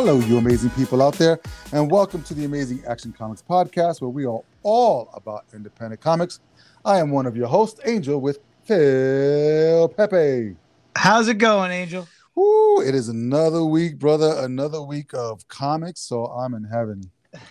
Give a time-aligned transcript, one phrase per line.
[0.00, 1.40] Hello, you amazing people out there,
[1.72, 6.38] and welcome to the Amazing Action Comics podcast, where we are all about independent comics.
[6.84, 10.54] I am one of your hosts, Angel, with Phil Pepe.
[10.94, 12.06] How's it going, Angel?
[12.36, 14.36] Woo, it is another week, brother.
[14.38, 17.10] Another week of comics, so I'm in heaven.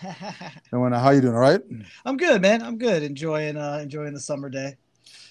[0.72, 1.34] and how you doing?
[1.34, 1.60] All right?
[2.06, 2.62] I'm good, man.
[2.62, 3.02] I'm good.
[3.02, 4.78] Enjoying uh enjoying the summer day.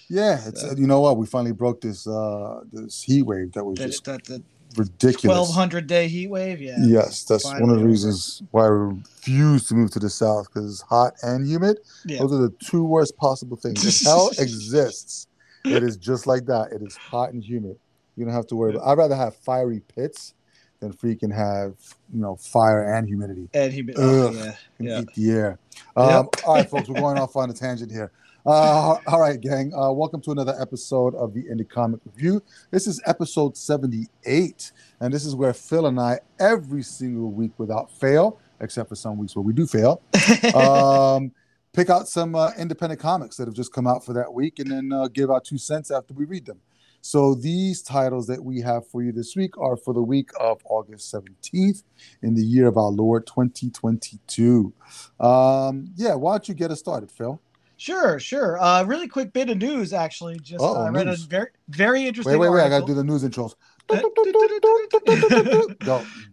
[0.07, 0.69] Yeah, it's so.
[0.69, 1.17] uh, you know what?
[1.17, 4.43] We finally broke this uh this heat wave that was that, just that, that,
[4.75, 5.37] ridiculous.
[5.37, 6.61] 1200 day heat wave.
[6.61, 6.75] Yeah.
[6.79, 10.47] Yes, that's finally one of the reasons why I refuse to move to the south
[10.47, 11.79] because it's hot and humid.
[12.05, 12.19] Yeah.
[12.19, 13.85] Those are the two worst possible things.
[13.85, 15.27] If hell exists,
[15.65, 16.71] it is just like that.
[16.71, 17.77] It is hot and humid.
[18.15, 18.87] You don't have to worry about.
[18.87, 20.33] I'd rather have fiery pits
[20.79, 21.73] than freaking have
[22.13, 23.49] you know fire and humidity.
[23.53, 24.37] And humidity.
[24.37, 24.53] Yeah.
[24.79, 25.01] yeah.
[25.01, 25.59] Eat the air.
[25.95, 26.25] Um, yep.
[26.45, 28.11] all right, folks, we're going off on a tangent here.
[28.47, 29.73] Uh, all right, gang.
[29.73, 32.41] Uh, welcome to another episode of the Indie Comic Review.
[32.71, 37.91] This is episode 78, and this is where Phil and I, every single week without
[37.91, 40.01] fail, except for some weeks where we do fail,
[40.55, 41.33] um,
[41.73, 44.71] pick out some uh, independent comics that have just come out for that week and
[44.71, 46.61] then uh, give our two cents after we read them.
[47.01, 50.61] So these titles that we have for you this week are for the week of
[50.69, 51.83] August 17th
[52.21, 54.73] in the year of our Lord 2022.
[55.19, 57.41] Um, yeah, why don't you get us started, Phil?
[57.77, 58.59] Sure, sure.
[58.59, 60.39] Uh, really quick bit of news, actually.
[60.39, 61.25] Just uh, I read news.
[61.25, 62.33] a very, very interesting.
[62.33, 62.61] Wait, wait, wait!
[62.61, 62.75] Article.
[62.75, 63.53] I got to do the news intros.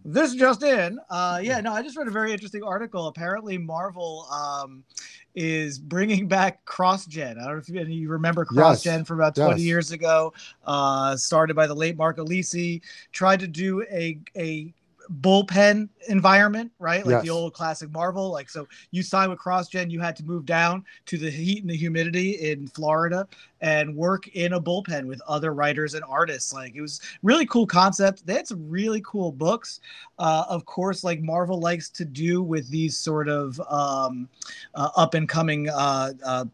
[0.03, 0.99] This just in.
[1.09, 3.07] Uh, yeah, no, I just read a very interesting article.
[3.07, 4.83] Apparently, Marvel um,
[5.35, 7.31] is bringing back CrossGen.
[7.31, 9.07] I don't know if you, you remember CrossGen yes.
[9.07, 9.59] from about 20 yes.
[9.61, 10.33] years ago.
[10.65, 12.81] Uh, started by the late Mark Alessi.
[13.11, 14.73] Tried to do a a
[15.21, 17.05] bullpen environment, right?
[17.05, 17.23] Like yes.
[17.23, 18.31] the old classic Marvel.
[18.31, 21.69] Like, so you signed with CrossGen, you had to move down to the heat and
[21.69, 23.27] the humidity in Florida
[23.61, 26.53] and work in a bullpen with other writers and artists.
[26.53, 28.25] Like, it was really cool concept.
[28.25, 29.79] They had some really cool books.
[30.19, 34.29] Uh, of course, like Marvel likes to do with these sort of um,
[34.75, 36.45] uh, up and coming uh, uh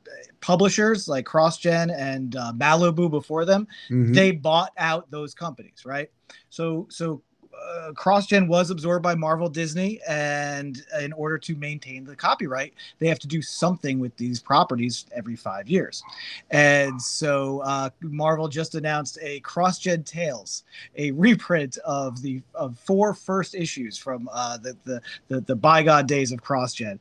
[0.42, 3.68] publishers like CrossGen and uh, Malibu before them.
[3.90, 4.14] Mm-hmm.
[4.14, 6.10] They bought out those companies, right?
[6.50, 7.22] So, so
[7.62, 13.08] uh, CrossGen was absorbed by Marvel Disney, and in order to maintain the copyright, they
[13.08, 16.04] have to do something with these properties every five years.
[16.50, 20.64] And so uh, Marvel just announced a CrossGen Tales,
[20.96, 26.08] a reprint of the of four first issues from uh, the, the, the the bygone
[26.08, 27.00] days of CrossGen.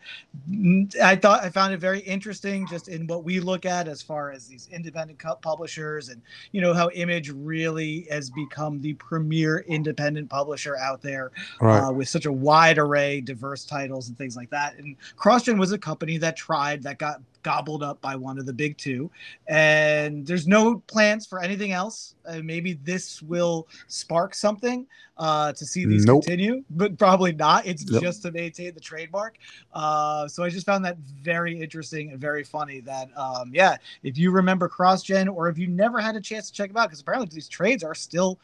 [1.03, 4.31] I thought I found it very interesting, just in what we look at as far
[4.31, 6.21] as these independent publishers, and
[6.53, 11.31] you know how Image really has become the premier independent publisher publisher out there
[11.61, 11.79] right.
[11.79, 14.77] uh, with such a wide array, diverse titles and things like that.
[14.79, 18.53] And CrossGen was a company that tried, that got gobbled up by one of the
[18.53, 19.09] big two.
[19.47, 22.17] And there's no plans for anything else.
[22.27, 24.89] Uh, maybe this will spark something
[25.19, 26.25] uh, to see these nope.
[26.25, 27.65] continue, but probably not.
[27.65, 29.37] It's just to maintain the trademark.
[29.73, 32.81] Uh, so I just found that very interesting and very funny.
[32.81, 36.53] That um, yeah, if you remember CrossGen or if you never had a chance to
[36.53, 38.41] check them out, because apparently these trades are still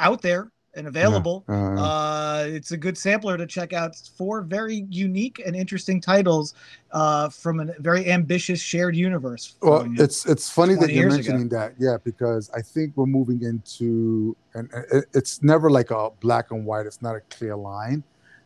[0.00, 1.44] out there and available.
[1.48, 1.74] Yeah.
[1.78, 2.10] Uh,
[2.40, 3.96] uh, it's a good sampler to check out.
[4.16, 6.54] four very unique and interesting titles
[6.92, 9.56] uh, from a very ambitious shared universe.
[9.62, 11.58] Well, it's it's funny that you're mentioning ago.
[11.58, 14.70] that, yeah, because I think we're moving into and
[15.12, 16.86] it's never like a black and white.
[16.86, 18.02] It's not a clear line,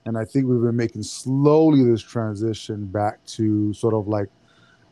[0.06, 4.28] and I think we've been making slowly this transition back to sort of like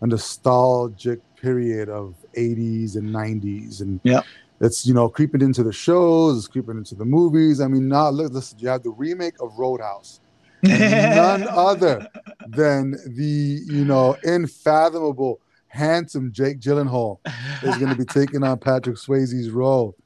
[0.00, 4.22] a nostalgic period of 80s and 90s and yeah
[4.62, 7.60] it's you know creeping into the shows, it's creeping into the movies.
[7.60, 10.20] I mean, now look, listen, you have the remake of Roadhouse,
[10.62, 12.08] none other
[12.46, 17.18] than the you know unfathomable, handsome Jake Gyllenhaal
[17.62, 19.96] is going to be taking on Patrick Swayze's role.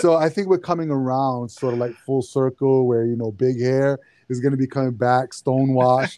[0.00, 3.60] So I think we're coming around, sort of like full circle, where you know big
[3.60, 6.16] hair is going to be coming back, stonewash,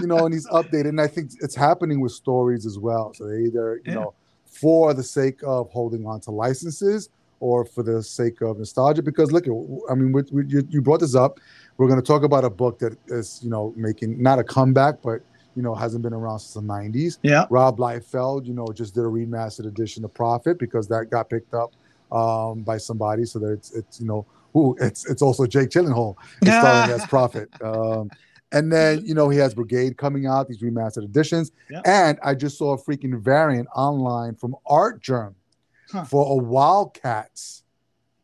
[0.00, 0.90] you know, and he's updated.
[0.90, 3.14] And I think it's happening with stories as well.
[3.14, 3.94] So they either you yeah.
[3.94, 4.14] know
[4.44, 7.08] for the sake of holding on to licenses
[7.40, 9.02] or for the sake of nostalgia.
[9.02, 9.46] Because look,
[9.90, 11.40] I mean, we, we, you, you brought this up.
[11.76, 15.02] We're going to talk about a book that is, you know, making not a comeback,
[15.02, 15.22] but
[15.56, 17.18] you know, hasn't been around since the '90s.
[17.22, 17.46] Yeah.
[17.50, 21.54] Rob Liefeld, you know, just did a remastered edition of Prophet because that got picked
[21.54, 21.72] up
[22.12, 23.24] um, by somebody.
[23.24, 24.26] So that it's, it's you know,
[24.56, 27.48] ooh, it's it's also Jake Gyllenhaal starring as Prophet.
[27.62, 28.10] Um,
[28.52, 31.82] and then you know he has Brigade coming out, these remastered editions, yeah.
[31.84, 35.34] and I just saw a freaking variant online from Art Artgerm
[35.92, 36.04] huh.
[36.04, 37.62] for a Wildcats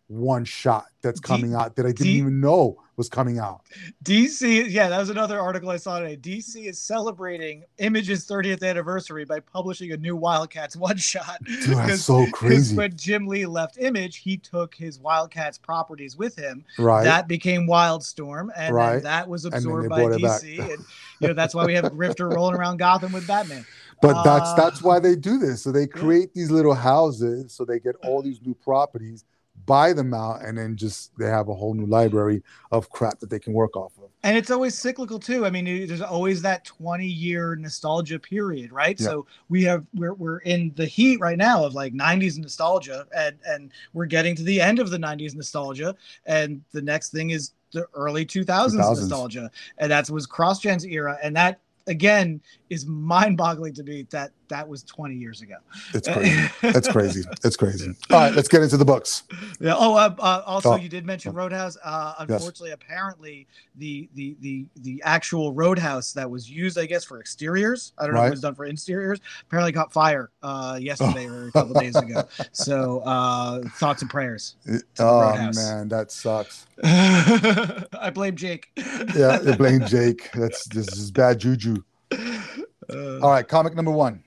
[0.08, 3.62] one shot that's coming D- out that I didn't D- even know was coming out.
[4.04, 6.16] DC, yeah, that was another article I saw today.
[6.16, 11.42] DC is celebrating Image's 30th anniversary by publishing a new Wildcats one shot.
[11.44, 12.76] Dude, that's so crazy.
[12.76, 16.64] When Jim Lee left Image, he took his Wildcats properties with him.
[16.78, 17.04] Right.
[17.04, 19.02] That became Wildstorm, and right.
[19.02, 20.58] that was absorbed by DC.
[20.58, 20.84] and
[21.20, 23.66] you know that's why we have Grifter rolling around Gotham with Batman.
[24.02, 25.62] But uh, that's that's why they do this.
[25.62, 26.42] So they create yeah.
[26.42, 29.24] these little houses so they get all these new properties
[29.64, 33.30] buy them out and then just they have a whole new library of crap that
[33.30, 36.64] they can work off of and it's always cyclical too i mean there's always that
[36.64, 39.06] 20 year nostalgia period right yeah.
[39.06, 43.36] so we have we're, we're in the heat right now of like 90s nostalgia and
[43.46, 45.94] and we're getting to the end of the 90s nostalgia
[46.26, 48.76] and the next thing is the early 2000s, 2000s.
[48.78, 52.40] nostalgia and that was CrossGen's era and that again
[52.70, 55.56] is mind-boggling to me that that was 20 years ago.
[55.94, 56.48] It's crazy.
[56.62, 57.22] That's crazy.
[57.42, 57.94] That's crazy.
[58.10, 59.24] All right, let's get into the books.
[59.60, 59.74] Yeah.
[59.76, 60.76] Oh, uh, uh, also oh.
[60.76, 61.76] you did mention Roadhouse.
[61.82, 62.78] Uh, unfortunately, yes.
[62.80, 63.46] apparently
[63.76, 67.92] the the the the actual Roadhouse that was used, I guess, for exteriors.
[67.98, 68.26] I don't know right.
[68.26, 69.20] if it was done for interiors.
[69.42, 71.34] Apparently, caught fire uh, yesterday oh.
[71.34, 72.24] or a couple days ago.
[72.52, 74.56] So uh, thoughts and prayers.
[74.98, 76.66] Oh man, that sucks.
[76.84, 78.70] I blame Jake.
[79.14, 80.30] yeah, I blame Jake.
[80.32, 81.75] That's this is bad juju.
[82.12, 84.22] Uh, All right, comic number one.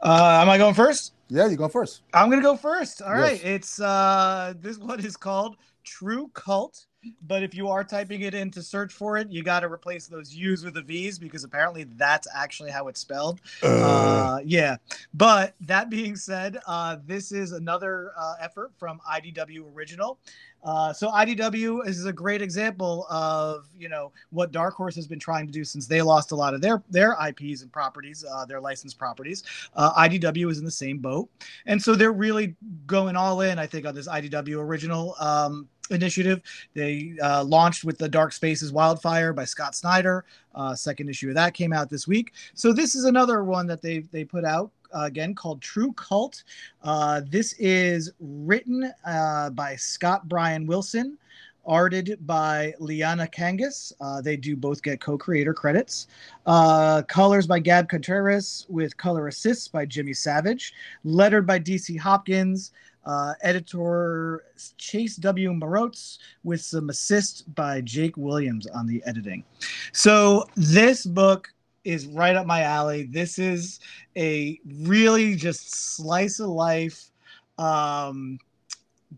[0.00, 1.12] Uh, am I going first?
[1.28, 2.02] Yeah, you go first.
[2.14, 3.02] I'm gonna go first.
[3.02, 3.20] All yes.
[3.20, 6.86] right, it's uh, this one is called True Cult.
[7.26, 10.06] But if you are typing it in to search for it, you got to replace
[10.06, 13.40] those U's with the V's because apparently that's actually how it's spelled.
[13.62, 13.66] Uh.
[13.66, 14.76] Uh, yeah.
[15.14, 20.18] But that being said, uh, this is another uh, effort from IDW Original.
[20.62, 25.18] Uh, so IDW is a great example of you know what Dark Horse has been
[25.18, 28.44] trying to do since they lost a lot of their their IPs and properties, uh,
[28.44, 29.42] their licensed properties.
[29.74, 31.30] Uh, IDW is in the same boat,
[31.66, 32.56] and so they're really
[32.86, 33.58] going all in.
[33.58, 35.14] I think on this IDW original.
[35.18, 36.42] Um, initiative.
[36.74, 40.24] They uh, launched with the Dark Spaces Wildfire by Scott Snyder.
[40.54, 42.32] Uh, second issue of that came out this week.
[42.54, 46.44] So this is another one that they they put out uh, again called True Cult.
[46.82, 51.16] Uh, this is written uh, by Scott Bryan Wilson,
[51.64, 53.92] arted by Liana Kangas.
[54.00, 56.08] Uh, they do both get co-creator credits.
[56.46, 60.74] Uh, colors by Gab Contreras with color assists by Jimmy Savage.
[61.04, 62.72] Lettered by DC Hopkins.
[63.04, 64.44] Uh, editor
[64.76, 65.52] Chase W.
[65.52, 69.44] Marotz with some assist by Jake Williams on the editing.
[69.92, 71.48] So this book
[71.84, 73.04] is right up my alley.
[73.04, 73.80] This is
[74.16, 77.10] a really just slice of life
[77.58, 78.38] um,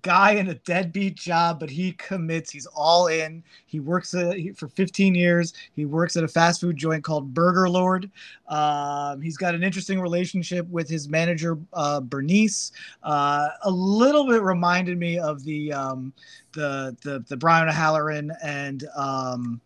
[0.00, 2.50] guy in a deadbeat job, but he commits.
[2.50, 3.42] He's all in.
[3.66, 5.52] He works he, for 15 years.
[5.74, 8.10] He works at a fast food joint called Burger Lord.
[8.48, 12.72] Um, he's got an interesting relationship with his manager, uh, Bernice.
[13.02, 16.12] Uh, a little bit reminded me of the um,
[16.52, 19.60] the the the Brian O'Halloran and um,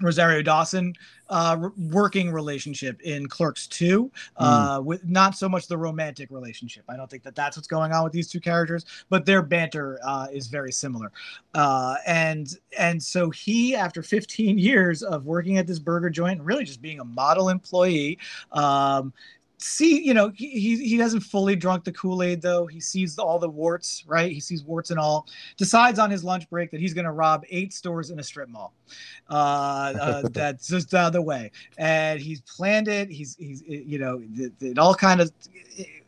[0.00, 0.94] Rosario Dawson
[1.28, 4.84] uh, working relationship in Clerks 2, uh, mm.
[4.84, 6.84] with not so much the romantic relationship.
[6.88, 10.00] I don't think that that's what's going on with these two characters, but their banter
[10.04, 11.12] uh, is very similar.
[11.54, 16.46] Uh, and and so he, after 15 years of working at this burger joint, and
[16.46, 18.18] really just being a model employee,
[18.52, 19.12] um,
[19.64, 22.66] see, you know, he, he hasn't fully drunk the Kool Aid though.
[22.66, 24.30] He sees all the warts, right?
[24.30, 25.26] He sees warts and all.
[25.56, 28.48] Decides on his lunch break that he's going to rob eight stores in a strip
[28.50, 28.74] mall.
[29.30, 33.08] Uh, uh, that's just the other way, and he's planned it.
[33.10, 35.32] He's he's you know it, it all kind of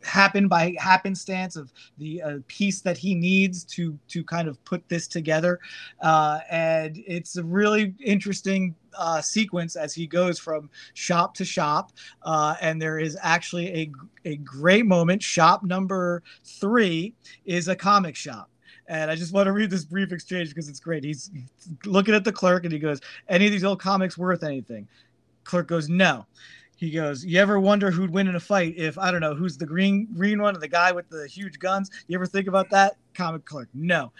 [0.07, 4.89] happened by happenstance of the uh, piece that he needs to to kind of put
[4.89, 5.61] this together,
[6.03, 11.93] uh, and it's a really interesting uh, sequence as he goes from shop to shop.
[12.23, 13.93] Uh, and there is actually a,
[14.25, 15.23] a great moment.
[15.23, 17.15] Shop number three
[17.45, 18.51] is a comic shop.
[18.89, 21.03] And I just want to read this brief exchange because it's great.
[21.03, 21.31] He's
[21.85, 24.87] looking at the clerk and he goes, Any of these old comics worth anything?
[25.45, 26.27] Clerk goes, No.
[26.77, 29.57] He goes, You ever wonder who'd win in a fight if I don't know who's
[29.57, 31.91] the green green one and the guy with the huge guns?
[32.07, 32.97] You ever think about that?
[33.15, 34.13] Comic clerk, no.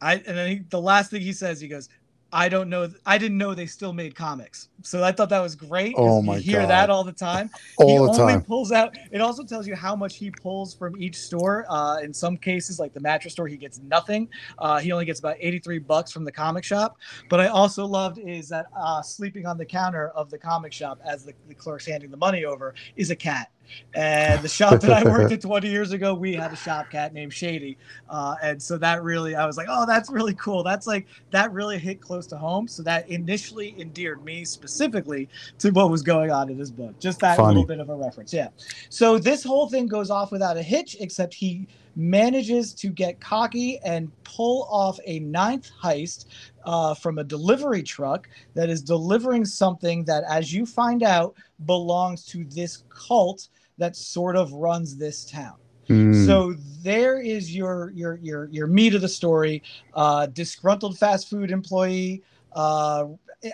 [0.00, 1.88] I and then he, the last thing he says, he goes,
[2.34, 2.90] I don't know.
[3.06, 5.94] I didn't know they still made comics, so I thought that was great.
[5.96, 6.70] Oh my you hear God.
[6.70, 7.48] that all the time.
[7.78, 8.42] all he the only time.
[8.42, 8.98] pulls out.
[9.12, 11.64] It also tells you how much he pulls from each store.
[11.68, 14.28] Uh, in some cases, like the mattress store, he gets nothing.
[14.58, 16.98] Uh, he only gets about eighty-three bucks from the comic shop.
[17.30, 20.98] But I also loved is that uh, sleeping on the counter of the comic shop
[21.04, 23.52] as the, the clerk's handing the money over is a cat.
[23.94, 27.12] And the shop that I worked at 20 years ago, we had a shop cat
[27.12, 27.76] named Shady.
[28.08, 30.62] Uh, and so that really, I was like, oh, that's really cool.
[30.62, 32.68] That's like, that really hit close to home.
[32.68, 35.28] So that initially endeared me specifically
[35.58, 36.98] to what was going on in this book.
[36.98, 37.48] Just that Funny.
[37.48, 38.32] little bit of a reference.
[38.32, 38.48] Yeah.
[38.88, 41.66] So this whole thing goes off without a hitch, except he
[41.96, 46.26] manages to get cocky and pull off a ninth heist
[46.64, 51.34] uh, from a delivery truck that is delivering something that, as you find out,
[51.66, 55.56] belongs to this cult that sort of runs this town.
[55.88, 56.26] Mm.
[56.26, 59.62] So there is your your your your meat of the story.
[59.92, 62.22] Uh, disgruntled fast food employee
[62.54, 63.06] uh,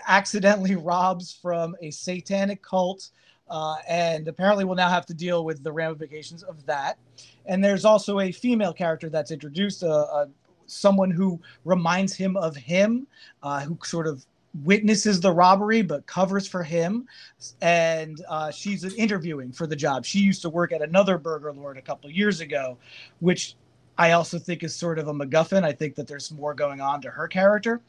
[0.07, 3.11] accidentally robs from a satanic cult,
[3.49, 6.99] uh, and apparently will now have to deal with the ramifications of that.
[7.47, 10.27] And there's also a female character that's introduced, a, uh, a uh,
[10.67, 13.05] someone who reminds him of him,
[13.43, 14.25] uh, who sort of
[14.65, 17.07] witnesses the robbery but covers for him.
[17.61, 20.05] And uh, she's interviewing for the job.
[20.05, 22.79] She used to work at another burger lord a couple years ago
[23.21, 23.57] which
[23.99, 25.65] i also think is sort of a macguffin.
[25.65, 27.81] I think that there's more going on to her character.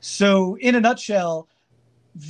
[0.00, 1.48] So in a nutshell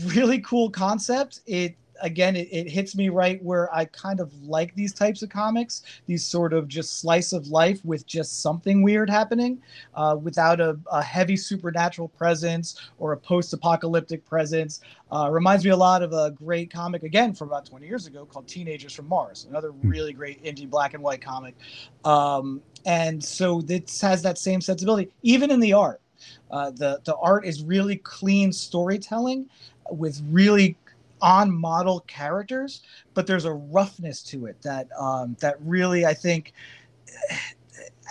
[0.05, 1.41] really cool concept.
[1.47, 5.29] It again, it, it, hits me right where I kind of like these types of
[5.29, 9.61] comics, these sort of just slice of life with just something weird happening
[9.95, 14.81] uh, without a, a, heavy supernatural presence or a post apocalyptic presence.
[15.13, 18.25] Uh, reminds me a lot of a great comic, again, from about 20 years ago
[18.25, 19.89] called Teenagers from Mars, another hmm.
[19.89, 21.55] really great indie black and white comic.
[22.05, 26.01] Um, and so this has that same sensibility, even in the art.
[26.51, 29.49] Uh, the the art is really clean storytelling
[29.91, 30.77] with really
[31.23, 32.83] on model characters,
[33.15, 36.53] but there's a roughness to it that um, that really I think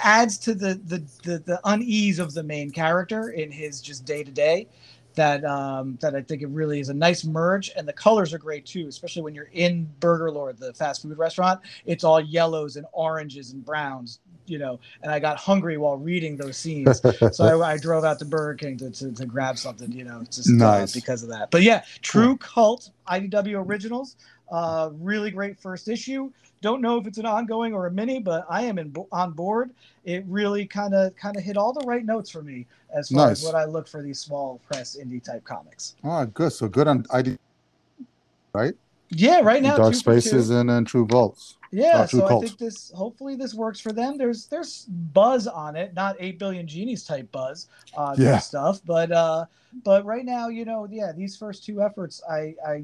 [0.03, 4.23] adds to the, the the the unease of the main character in his just day
[4.23, 4.67] to day.
[5.15, 8.37] That um, that I think it really is a nice merge, and the colors are
[8.37, 11.59] great too, especially when you're in Burger Lord, the fast food restaurant.
[11.85, 16.37] It's all yellows and oranges and browns, you know, and I got hungry while reading
[16.37, 17.01] those scenes.
[17.31, 20.23] so I, I, drove out to Burger King to, to, to grab something, you know,
[20.23, 20.95] just nice.
[20.95, 21.51] uh, because of that.
[21.51, 24.15] But yeah, true cult IDW originals.
[24.51, 26.31] Uh, really great first issue.
[26.61, 29.71] Don't know if it's an ongoing or a mini, but I am in, on board.
[30.03, 33.27] It really kind of kind of hit all the right notes for me as far
[33.27, 33.39] nice.
[33.39, 35.95] as what I look for these small press indie type comics.
[36.03, 36.51] Ah, good.
[36.51, 37.37] So good on ID,
[38.53, 38.73] right?
[39.09, 39.77] Yeah, right now.
[39.77, 41.55] Dark Spaces and then True Vaults.
[41.71, 42.43] Yeah, so cult.
[42.43, 44.17] I think this hopefully this works for them.
[44.17, 48.39] There's there's buzz on it, not eight billion genies type buzz uh yeah.
[48.39, 49.45] stuff, but uh
[49.83, 52.83] but right now, you know, yeah, these first two efforts I I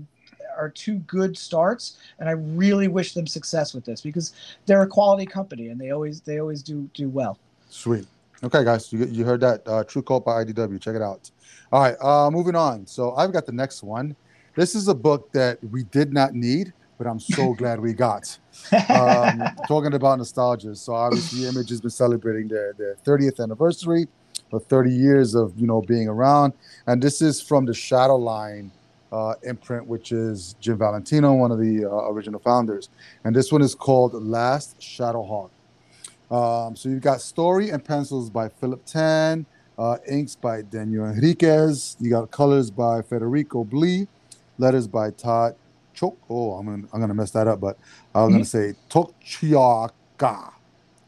[0.56, 4.34] are two good starts and I really wish them success with this because
[4.66, 7.40] they're a quality company and they always they always do do well.
[7.70, 8.06] Sweet.
[8.44, 10.80] Okay, guys, you, you heard that uh, True Cult by IDW.
[10.80, 11.32] Check it out.
[11.72, 12.86] All right, uh, moving on.
[12.86, 14.16] So I've got the next one.
[14.56, 18.38] This is a book that we did not need, but I'm so glad we got.
[18.90, 20.76] Um, talking about nostalgia.
[20.78, 24.08] So obviously, Image has been celebrating their, their 30th anniversary,
[24.52, 26.54] or 30 years of you know being around,
[26.88, 28.70] and this is from the Shadowline
[29.12, 32.88] uh, imprint, which is Jim Valentino, one of the uh, original founders,
[33.26, 35.50] and this one is called Last Shadowhawk.
[36.32, 39.46] Um, so you've got story and pencils by Philip Tan,
[39.78, 41.98] uh, inks by Daniel Enriquez.
[42.00, 44.08] You got colors by Federico Blee,
[44.58, 45.56] letters by Todd
[45.94, 46.18] Chok.
[46.30, 47.78] Oh, I'm gonna I'm gonna mess that up, but
[48.14, 50.54] I'm gonna say Tokchiaka.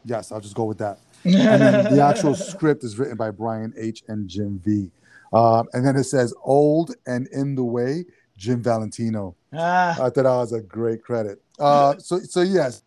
[0.04, 0.98] Yes, I'll just go with that.
[1.24, 4.04] and then the actual script is written by Brian H.
[4.08, 4.90] and Jim V.
[5.32, 9.36] Um, and then it says "Old and in the Way," Jim Valentino.
[9.52, 9.92] Ah.
[9.92, 11.42] I thought that was a great credit.
[11.58, 12.82] Uh, so so yes,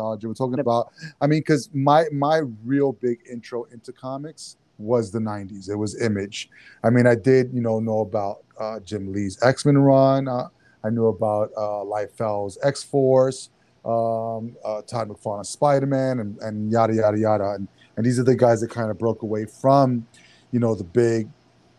[0.00, 0.92] uh, we're talking about.
[1.20, 6.00] I mean, because my my real big intro into comics was the 90s it was
[6.02, 6.50] image
[6.82, 10.48] i mean i did you know know about uh, jim lee's x-men run uh,
[10.84, 13.48] I knew about uh, Liefeld's X Force,
[13.84, 17.52] um, uh, Todd McFarlane's Spider Man, and, and yada yada yada.
[17.52, 20.06] And, and these are the guys that kind of broke away from,
[20.52, 21.28] you know, the big,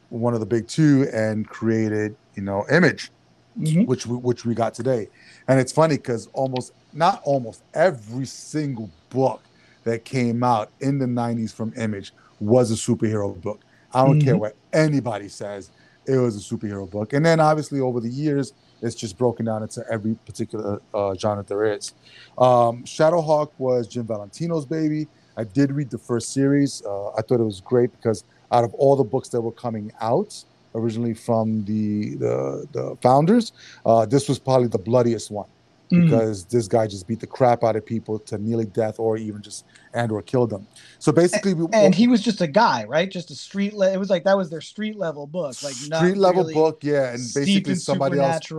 [0.10, 3.12] one of the big two, and created, you know, Image,
[3.60, 3.86] mm-hmm.
[3.86, 5.08] which we, which we got today.
[5.48, 9.44] And it's funny because almost not almost every single book
[9.84, 13.62] that came out in the 90s from Image was a superhero book.
[13.94, 14.26] I don't mm-hmm.
[14.26, 15.70] care what anybody says,
[16.08, 17.14] it was a superhero book.
[17.14, 21.44] And then obviously over the years, it's just broken down into every particular uh, genre
[21.44, 21.94] there is.
[22.38, 25.08] Um, Shadowhawk was Jim Valentino's baby.
[25.38, 26.84] I did read the first series.
[26.86, 29.92] Uh, I thought it was great because out of all the books that were coming
[30.02, 30.44] out
[30.76, 33.54] originally from the the, the founders,
[33.86, 35.48] uh, this was probably the bloodiest one
[35.96, 36.10] mm.
[36.10, 39.42] because this guy just beat the crap out of people to nearly death or even
[39.42, 40.68] just and or killed them.
[41.00, 43.10] So basically, and, and he was just a guy, right?
[43.10, 43.74] Just a street.
[43.74, 46.84] Le- it was like that was their street level book, like street level really book,
[46.84, 48.52] yeah, and basically somebody else.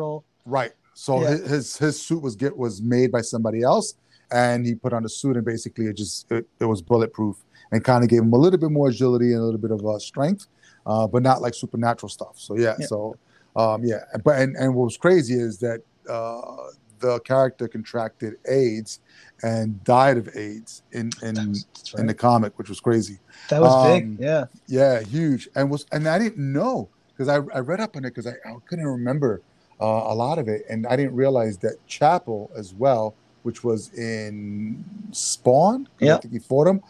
[0.44, 0.72] Right.
[0.94, 1.30] So yeah.
[1.30, 3.94] his, his his suit was get was made by somebody else,
[4.30, 7.36] and he put on the suit, and basically it just it, it was bulletproof
[7.72, 9.84] and kind of gave him a little bit more agility and a little bit of
[9.84, 10.46] uh, strength,
[10.86, 12.34] uh, but not like supernatural stuff.
[12.36, 12.86] So yeah, yeah.
[12.86, 13.16] so
[13.56, 16.68] um, yeah, but and, and what was crazy is that uh,
[17.06, 19.00] the character contracted AIDS
[19.42, 21.94] and died of AIDS in in right.
[21.98, 23.18] in the comic, which was crazy.
[23.48, 27.36] That was um, big, yeah, yeah, huge, and was and I didn't know because I,
[27.54, 29.40] I read up on it because I, I couldn't remember
[29.80, 33.92] uh, a lot of it, and I didn't realize that Chapel as well, which was
[33.94, 36.82] in Spawn, yeah, I think he fought him,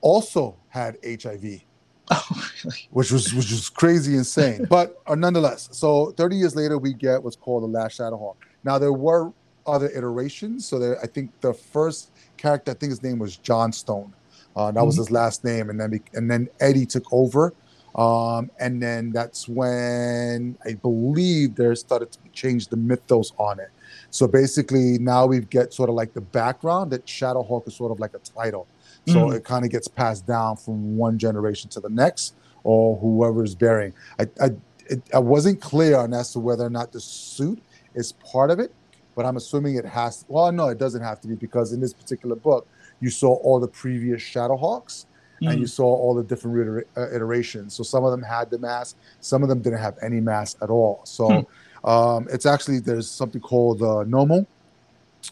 [0.00, 1.44] also had HIV.
[2.10, 2.86] Oh, really?
[2.90, 5.70] Which was which was crazy insane, but uh, nonetheless.
[5.72, 8.36] So 30 years later, we get what's called the Last Shadow Shadowhawk.
[8.62, 9.32] Now there were
[9.66, 10.66] other iterations.
[10.66, 14.12] So there, I think the first character, I think his name was John Stone.
[14.56, 14.86] Uh, that mm-hmm.
[14.86, 17.52] was his last name, and then and then Eddie took over,
[17.96, 23.70] um, and then that's when I believe there started to change the mythos on it.
[24.10, 27.98] So basically, now we get sort of like the background that Shadowhawk is sort of
[27.98, 28.68] like a title.
[29.08, 29.36] So mm.
[29.36, 33.56] it kind of gets passed down from one generation to the next, or whoever is
[33.56, 33.92] bearing.
[34.20, 34.50] I I,
[34.86, 37.60] it, I wasn't clear on as to whether or not the suit
[37.94, 38.72] is part of it,
[39.14, 40.24] but I'm assuming it has.
[40.28, 42.66] Well, no, it doesn't have to be because in this particular book,
[43.00, 45.06] you saw all the previous Shadowhawks.
[45.42, 45.50] Mm.
[45.50, 47.74] And you saw all the different uh, iterations.
[47.74, 50.70] So some of them had the mask, some of them didn't have any mask at
[50.70, 51.00] all.
[51.04, 51.46] So mm.
[51.88, 54.46] um, it's actually there's something called the uh, Nommo,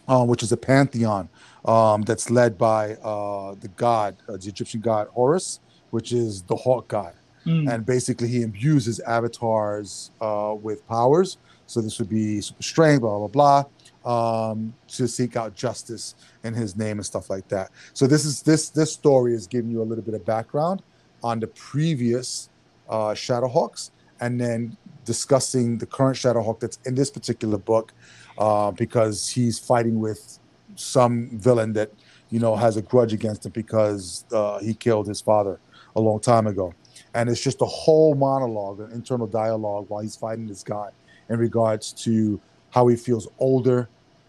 [0.08, 1.28] uh, which is a pantheon
[1.64, 5.60] um, that's led by uh, the god, uh, the Egyptian god Horus,
[5.90, 7.14] which is the hawk god.
[7.46, 7.72] Mm.
[7.72, 11.38] And basically, he imbues his avatars uh, with powers.
[11.66, 13.64] So this would be super strength, blah blah
[14.04, 16.14] blah, um, to seek out justice
[16.44, 17.70] in his name and stuff like that.
[17.92, 20.82] So this is this this story is giving you a little bit of background
[21.22, 22.50] on the previous
[22.88, 23.90] uh, Shadowhawks,
[24.20, 27.92] and then discussing the current Shadowhawk that's in this particular book,
[28.38, 30.38] uh, because he's fighting with
[30.74, 31.90] some villain that
[32.30, 35.60] you know has a grudge against him because uh, he killed his father
[35.94, 36.74] a long time ago,
[37.14, 40.90] and it's just a whole monologue, an internal dialogue while he's fighting this guy
[41.28, 43.88] in regards to how he feels older.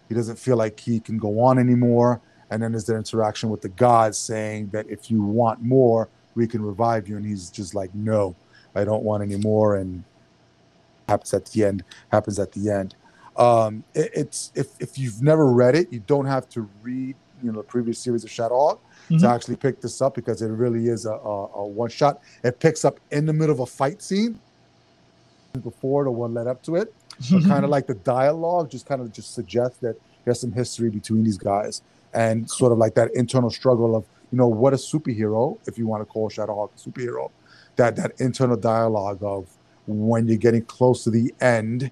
[0.10, 2.22] He doesn't feel like he can go on anymore.
[2.50, 6.48] And then there's the interaction with the gods saying that if you want more, we
[6.48, 7.18] can revive you.
[7.18, 8.36] And he's just like, no,
[8.76, 9.78] I don't want any more.
[9.78, 10.04] And
[11.08, 12.96] happens at the end, happens at the end.
[13.36, 17.52] Um, it, it's if, if you've never read it, you don't have to read you
[17.52, 19.18] know the previous series of Shadowhawk mm-hmm.
[19.18, 22.22] to actually pick this up because it really is a, a, a, one shot.
[22.44, 24.40] It picks up in the middle of a fight scene
[25.62, 26.94] before the one led up to it.
[27.30, 31.24] kind of like the dialogue just kind of just suggests that there's some history between
[31.24, 31.82] these guys
[32.14, 35.86] and sort of like that internal struggle of you know what a superhero if you
[35.86, 37.30] want to call Shadowhawk a superhero
[37.76, 39.48] that that internal dialogue of
[39.86, 41.92] when you're getting close to the end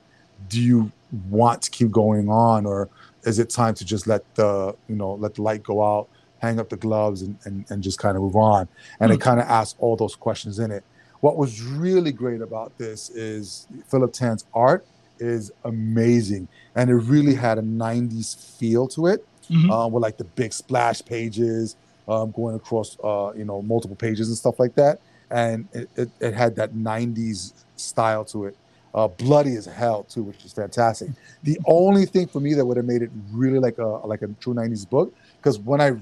[0.49, 0.91] do you
[1.29, 2.89] want to keep going on or
[3.23, 6.07] is it time to just let the you know let the light go out
[6.39, 8.67] hang up the gloves and and, and just kind of move on
[8.99, 9.19] and mm-hmm.
[9.19, 10.83] it kind of asks all those questions in it
[11.21, 14.85] what was really great about this is philip tan's art
[15.19, 19.71] is amazing and it really had a 90s feel to it mm-hmm.
[19.71, 21.75] uh, with like the big splash pages
[22.07, 26.09] um, going across uh, you know multiple pages and stuff like that and it, it,
[26.19, 28.57] it had that 90s style to it
[28.93, 31.09] uh, bloody as hell too, which is fantastic.
[31.43, 34.27] The only thing for me that would have made it really like a like a
[34.39, 35.93] true '90s book, because when I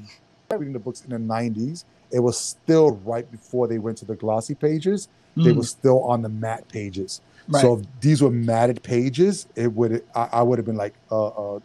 [0.51, 4.15] reading the books in the '90s, it was still right before they went to the
[4.15, 5.07] glossy pages.
[5.37, 5.43] Mm.
[5.43, 7.21] They were still on the matte pages.
[7.47, 7.61] Right.
[7.61, 11.27] So if these were matted pages, it would I, I would have been like uh,
[11.27, 11.59] uh,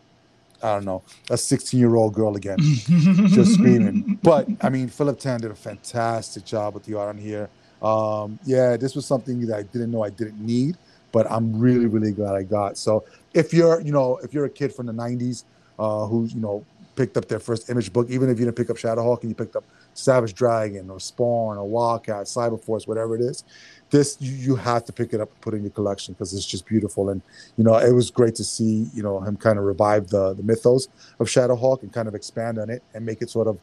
[0.63, 4.19] I don't know, a 16 year old girl again, just screaming.
[4.23, 7.51] But I mean, Philip Tan did a fantastic job with the art on here.
[7.83, 10.79] Um, yeah, this was something that I didn't know I didn't need
[11.15, 12.77] but I'm really, really glad I got.
[12.77, 13.05] So
[13.35, 15.45] if you're, you know, if you're a kid from the 90s
[15.79, 16.65] uh, who, you know,
[16.97, 19.35] picked up their first image book, even if you didn't pick up Shadowhawk and you
[19.35, 23.45] picked up Savage Dragon or Spawn or Wildcat, Cyberforce, whatever it is,
[23.91, 26.47] this you, you have to pick it up and put in your collection because it's
[26.47, 27.11] just beautiful.
[27.11, 27.23] And
[27.57, 30.43] you know, it was great to see you know him kind of revive the the
[30.43, 30.89] mythos
[31.21, 33.59] of Shadowhawk and kind of expand on it and make it sort of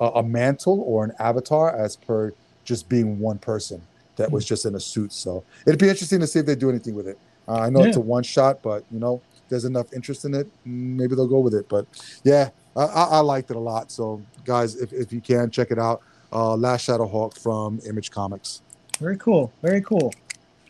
[0.00, 2.32] a, a mantle or an avatar as per
[2.64, 3.82] just being one person
[4.16, 5.12] that was just in a suit.
[5.12, 7.18] So it'd be interesting to see if they do anything with it.
[7.48, 7.88] Uh, I know yeah.
[7.88, 9.20] it's a one shot, but you know,
[9.52, 10.48] there's enough interest in it.
[10.64, 11.68] Maybe they'll go with it.
[11.68, 11.86] But
[12.24, 13.92] yeah, I, I liked it a lot.
[13.92, 16.00] So guys, if, if you can check it out,
[16.32, 18.62] uh, Last Shadow Hawk from Image Comics.
[18.98, 19.52] Very cool.
[19.60, 20.12] Very cool.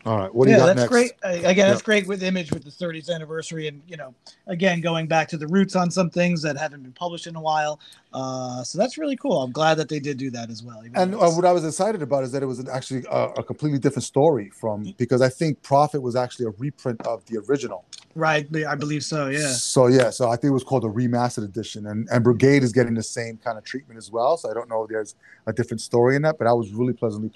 [0.05, 0.33] All right.
[0.33, 0.91] What do yeah, you got that's next?
[0.91, 1.11] great.
[1.45, 4.13] Again, that's great with Image with the 30th anniversary, and you know,
[4.47, 7.41] again going back to the roots on some things that haven't been published in a
[7.41, 7.79] while.
[8.13, 9.41] Uh, so that's really cool.
[9.41, 10.83] I'm glad that they did do that as well.
[10.93, 13.79] And uh, what I was excited about is that it was actually a, a, completely
[13.79, 14.97] different story from mm.
[14.97, 17.85] because I think Prophet was actually a reprint of the original.
[18.13, 18.47] Right.
[18.67, 19.27] I believe so.
[19.27, 19.47] Yeah.
[19.53, 20.09] So yeah.
[20.09, 23.03] So I think it was called a remastered edition, and and Brigade is getting the
[23.03, 24.35] same kind of treatment as well.
[24.35, 25.15] So I don't know if there's
[25.47, 27.31] a different story in that, but I was really pleasantly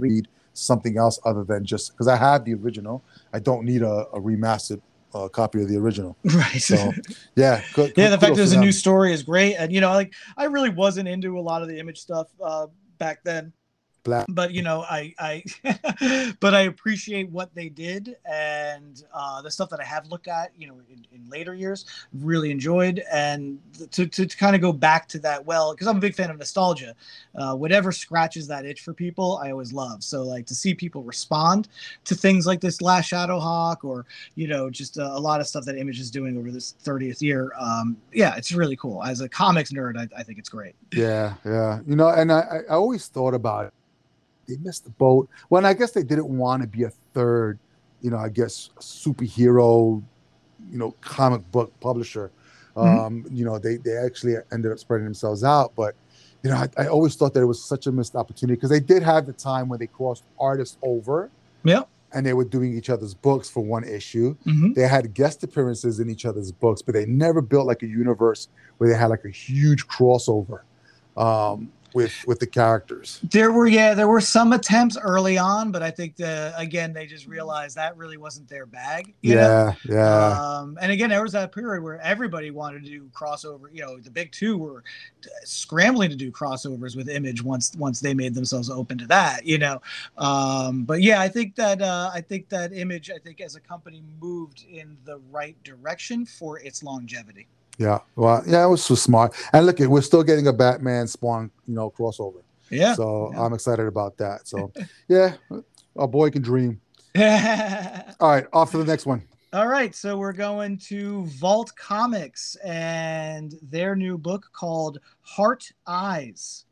[0.00, 0.28] read
[0.58, 3.02] something else other than just because I have the original.
[3.32, 4.80] I don't need a, a remastered
[5.14, 6.16] uh, copy of the original.
[6.24, 6.60] Right.
[6.60, 6.76] So
[7.36, 7.62] yeah,
[7.96, 8.10] yeah.
[8.10, 11.08] The fact there's a new story is great, and you know, like I really wasn't
[11.08, 12.66] into a lot of the image stuff uh,
[12.98, 13.52] back then
[14.08, 14.26] black.
[14.28, 19.70] But you know, I I but I appreciate what they did and uh, the stuff
[19.70, 23.02] that I have looked at, you know, in, in later years, really enjoyed.
[23.10, 23.58] And
[23.90, 26.30] to, to, to kind of go back to that, well, because I'm a big fan
[26.30, 26.94] of nostalgia,
[27.34, 30.02] uh, whatever scratches that itch for people, I always love.
[30.02, 31.68] So like to see people respond
[32.04, 35.64] to things like this Last Shadowhawk or you know just a, a lot of stuff
[35.66, 37.52] that Image is doing over this 30th year.
[37.58, 39.02] Um, yeah, it's really cool.
[39.04, 40.74] As a comics nerd, I, I think it's great.
[40.92, 43.74] Yeah, yeah, you know, and I I always thought about it
[44.48, 45.28] they missed the boat.
[45.50, 47.58] Well, I guess they didn't want to be a third,
[48.00, 50.02] you know, I guess superhero,
[50.70, 52.30] you know, comic book publisher.
[52.76, 52.98] Mm-hmm.
[52.98, 55.94] Um, you know, they they actually ended up spreading themselves out, but
[56.42, 58.80] you know, I, I always thought that it was such a missed opportunity because they
[58.80, 61.30] did have the time when they crossed artists over.
[61.64, 61.82] Yeah.
[62.12, 64.34] And they were doing each other's books for one issue.
[64.46, 64.72] Mm-hmm.
[64.72, 68.48] They had guest appearances in each other's books, but they never built like a universe
[68.78, 70.60] where they had like a huge crossover.
[71.18, 73.20] Um, with with the characters.
[73.22, 77.06] There were yeah, there were some attempts early on, but I think the again they
[77.06, 79.14] just realized that really wasn't their bag.
[79.22, 79.94] yeah, know?
[79.94, 80.40] yeah.
[80.40, 83.72] Um, and again, there was that period where everybody wanted to do crossover.
[83.72, 84.84] You know, the big two were
[85.44, 89.46] scrambling to do crossovers with Image once once they made themselves open to that.
[89.46, 89.80] You know,
[90.16, 93.60] um, but yeah, I think that uh, I think that Image, I think as a
[93.60, 97.46] company moved in the right direction for its longevity.
[97.78, 99.34] Yeah, well, yeah, it was so smart.
[99.52, 102.42] And look, we're still getting a Batman Spawn, you know, crossover.
[102.70, 102.94] Yeah.
[102.94, 103.42] So yeah.
[103.42, 104.48] I'm excited about that.
[104.48, 104.72] So,
[105.08, 105.34] yeah,
[105.96, 106.80] a boy can dream.
[107.16, 107.22] All
[108.30, 109.22] right, off to the next one.
[109.54, 116.66] All right, so we're going to Vault Comics and their new book called Heart Eyes.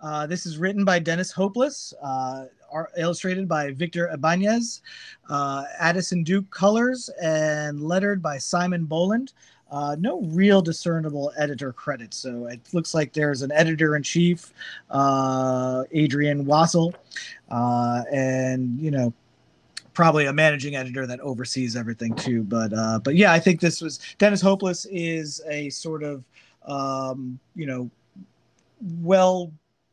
[0.00, 2.44] Uh, this is written by Dennis Hopeless, uh,
[2.96, 4.80] illustrated by Victor Ibanez,
[5.28, 9.32] uh, Addison Duke colors, and lettered by Simon Bowland.
[9.70, 12.16] Uh, no real discernible editor credits.
[12.16, 14.52] So it looks like there's an editor in chief,
[14.90, 16.94] uh, Adrian Wassel,
[17.50, 19.12] uh, and you know,
[19.94, 22.42] probably a managing editor that oversees everything too.
[22.42, 26.24] But uh, but yeah, I think this was Dennis Hopeless is a sort of
[26.66, 27.90] um, you know
[29.02, 29.52] well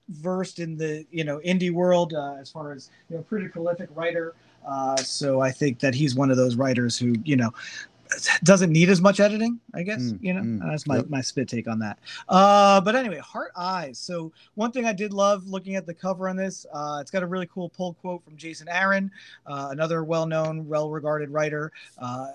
[0.10, 3.90] versed in the you know indie world uh, as far as you know pretty prolific
[3.96, 4.34] writer.
[4.68, 7.54] Uh, so I think that he's one of those writers who you know
[8.43, 10.02] doesn't need as much editing, I guess.
[10.02, 11.10] Mm, you know, mm, that's my, yep.
[11.10, 12.00] my spit take on that.
[12.30, 13.98] Uh, but anyway, Heart Eyes.
[13.98, 17.24] So one thing I did love looking at the cover on this, uh, it's got
[17.24, 19.12] a really cool pull quote from Jason Aaron,
[19.46, 21.72] uh, another well-known, well-regarded writer.
[21.98, 22.28] Uh,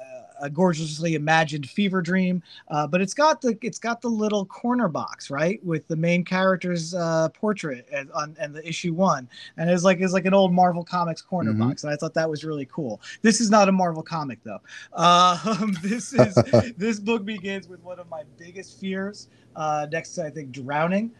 [0.42, 4.88] a gorgeously imagined fever dream, uh, but it's got the it's got the little corner
[4.88, 9.70] box right with the main character's uh, portrait and, on and the issue one, and
[9.70, 11.68] it's like it's like an old Marvel Comics corner mm-hmm.
[11.68, 13.00] box, and I thought that was really cool.
[13.22, 14.60] This is not a Marvel comic though.
[15.62, 16.34] Um, this is
[16.76, 21.12] this book begins with one of my biggest fears, uh, next to I think drowning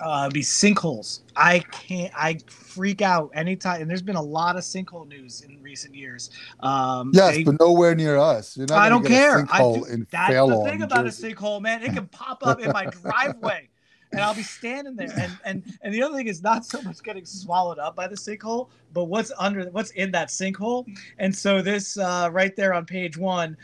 [0.00, 1.20] uh, be sinkholes.
[1.34, 2.12] I can't.
[2.16, 3.82] I freak out anytime.
[3.82, 6.30] And there's been a lot of sinkhole news in recent years.
[6.60, 8.56] Um, yes, they, but nowhere near us.
[8.56, 9.46] You're not I don't care.
[9.50, 11.32] I do, that's the thing about Jersey.
[11.32, 11.82] a sinkhole, man.
[11.82, 13.68] It can pop up in my driveway.
[14.12, 15.12] And I'll be standing there.
[15.18, 18.16] And and and the other thing is not so much getting swallowed up by the
[18.16, 20.86] sinkhole, but what's under what's in that sinkhole.
[21.18, 23.56] And so this uh, right there on page one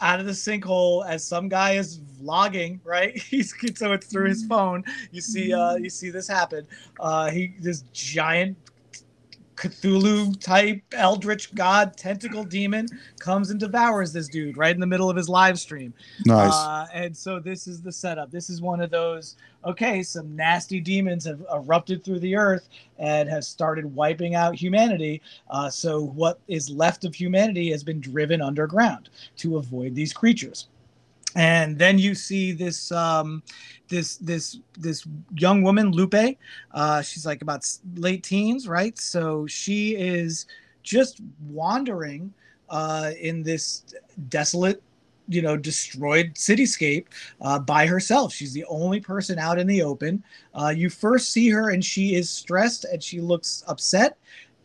[0.00, 3.16] out of the sinkhole as some guy is vlogging, right?
[3.22, 4.48] He's so it's through his mm-hmm.
[4.48, 4.84] phone.
[5.12, 6.66] You see, uh, you see this happen.
[6.98, 8.56] Uh, he this giant
[9.60, 15.10] Cthulhu type eldritch god tentacle demon comes and devours this dude right in the middle
[15.10, 15.92] of his live stream.
[16.24, 16.50] Nice.
[16.50, 18.30] Uh, and so this is the setup.
[18.30, 19.36] This is one of those.
[19.66, 25.20] Okay, some nasty demons have erupted through the earth and have started wiping out humanity.
[25.50, 30.68] Uh, so what is left of humanity has been driven underground to avoid these creatures
[31.36, 33.42] and then you see this um,
[33.88, 36.36] this this this young woman lupe
[36.72, 37.66] uh, she's like about
[37.96, 38.98] late teens right?
[38.98, 40.46] So she is
[40.82, 42.32] just wandering
[42.68, 43.84] uh, in this
[44.28, 44.82] desolate
[45.28, 47.06] you know destroyed cityscape
[47.40, 48.32] uh, by herself.
[48.32, 50.22] She's the only person out in the open.
[50.54, 54.18] Uh, you first see her and she is stressed and she looks upset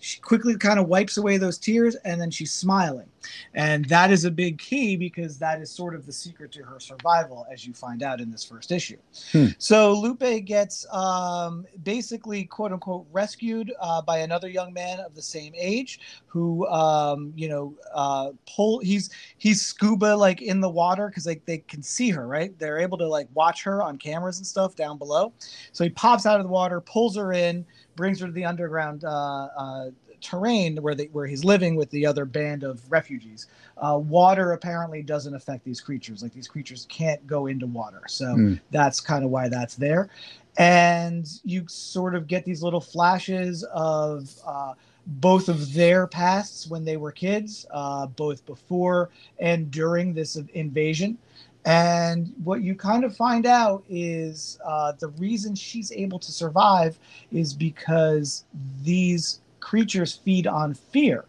[0.06, 3.08] she quickly kind of wipes away those tears and then she's smiling.
[3.56, 6.80] And that is a big key because that is sort of the secret to her
[6.80, 8.98] survival, as you find out in this first issue.
[9.32, 9.48] Hmm.
[9.58, 15.24] So Lupe gets um, basically, quote unquote, rescued uh, by another young man of the
[15.24, 18.82] same age who, um, you know, uh, pull.
[18.82, 22.58] He's he's scuba like in the water because they they can see her, right?
[22.60, 25.34] They're able to like watch her on cameras and stuff down below.
[25.72, 27.66] So he pops out of the water, pulls her in
[27.96, 29.90] brings her to the underground uh, uh,
[30.22, 33.48] terrain where they where he's living with the other band of refugees.
[33.78, 36.24] Uh, water apparently doesn't affect these creatures.
[36.24, 38.60] Like these creatures can't go into water, so mm.
[38.72, 40.10] that's kind of why that's there.
[40.58, 44.74] And you sort of get these little flashes of uh,
[45.08, 51.18] both of their pasts when they were kids, uh, both before and during this invasion.
[51.66, 57.00] And what you kind of find out is uh, the reason she's able to survive
[57.32, 58.46] is because
[58.84, 61.26] these creatures feed on fear.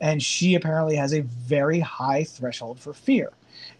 [0.00, 3.32] And she apparently has a very high threshold for fear.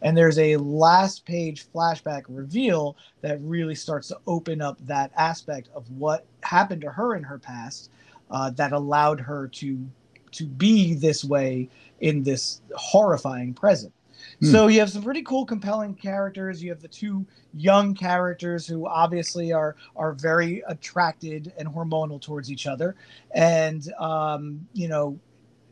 [0.03, 5.69] And there's a last page flashback reveal that really starts to open up that aspect
[5.75, 7.91] of what happened to her in her past
[8.31, 9.87] uh, that allowed her to
[10.33, 11.69] to be this way
[12.01, 13.93] in this horrifying present.
[14.41, 14.47] Hmm.
[14.47, 16.63] So you have some pretty cool, compelling characters.
[16.63, 22.51] You have the two young characters who obviously are are very attracted and hormonal towards
[22.51, 22.97] each other,
[23.35, 25.19] and um, you know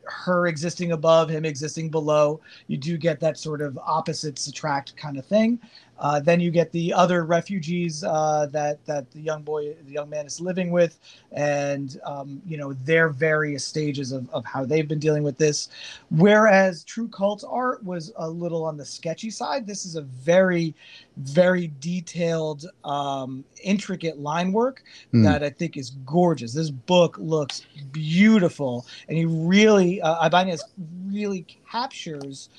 [0.03, 5.17] her existing above him existing below you do get that sort of opposites attract kind
[5.17, 5.59] of thing
[6.01, 10.09] uh, then you get the other refugees uh, that that the young boy, the young
[10.09, 10.99] man is living with,
[11.31, 15.69] and um, you know their various stages of, of how they've been dealing with this.
[16.09, 20.73] Whereas True Cult's art was a little on the sketchy side, this is a very,
[21.17, 24.83] very detailed, um, intricate line work
[25.13, 25.23] mm.
[25.23, 26.53] that I think is gorgeous.
[26.53, 30.63] This book looks beautiful, and he really, uh, Ibanez
[31.07, 32.49] really captures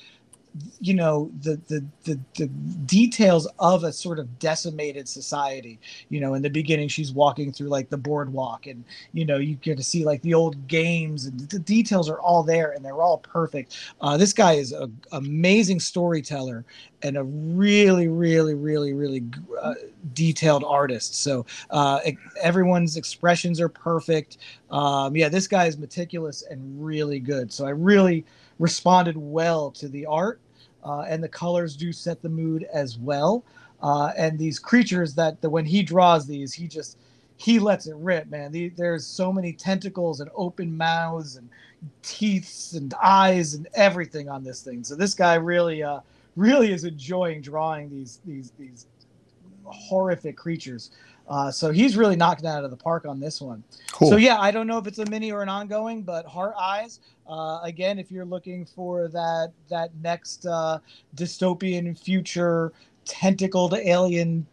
[0.79, 2.47] you know the, the the the
[2.85, 5.79] details of a sort of decimated society.
[6.09, 9.55] You know in the beginning she's walking through like the boardwalk and you know you
[9.55, 13.01] get to see like the old games and the details are all there and they're
[13.01, 13.77] all perfect.
[14.01, 16.65] Uh, this guy is an amazing storyteller
[17.01, 19.23] and a really really really really
[19.61, 19.73] uh,
[20.13, 21.15] detailed artist.
[21.15, 21.99] So uh,
[22.41, 24.37] everyone's expressions are perfect.
[24.69, 27.51] Um, yeah this guy is meticulous and really good.
[27.51, 28.25] So i really
[28.59, 30.39] responded well to the art,
[30.83, 33.43] uh, and the colors do set the mood as well.
[33.81, 36.97] Uh, and these creatures that the, when he draws these, he just
[37.37, 38.51] he lets it rip, man.
[38.51, 41.49] The, there's so many tentacles and open mouths and
[42.01, 44.83] teeth and eyes and everything on this thing.
[44.83, 45.99] So this guy really, uh,
[46.35, 48.85] really is enjoying drawing these these these
[49.65, 50.91] horrific creatures.
[51.27, 53.63] Uh, so he's really knocking out of the park on this one.
[53.91, 54.09] Cool.
[54.09, 56.99] So yeah, I don't know if it's a mini or an ongoing, but Heart Eyes.
[57.27, 60.79] Uh, again, if you're looking for that that next uh,
[61.15, 62.73] dystopian future
[63.05, 64.45] tentacled alien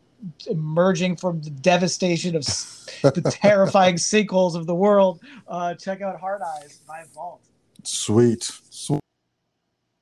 [0.49, 2.45] emerging from the devastation of
[3.03, 7.41] the terrifying sequels of the world, uh, check out Heart Eyes by Vault.
[7.83, 9.01] Sweet, sweet.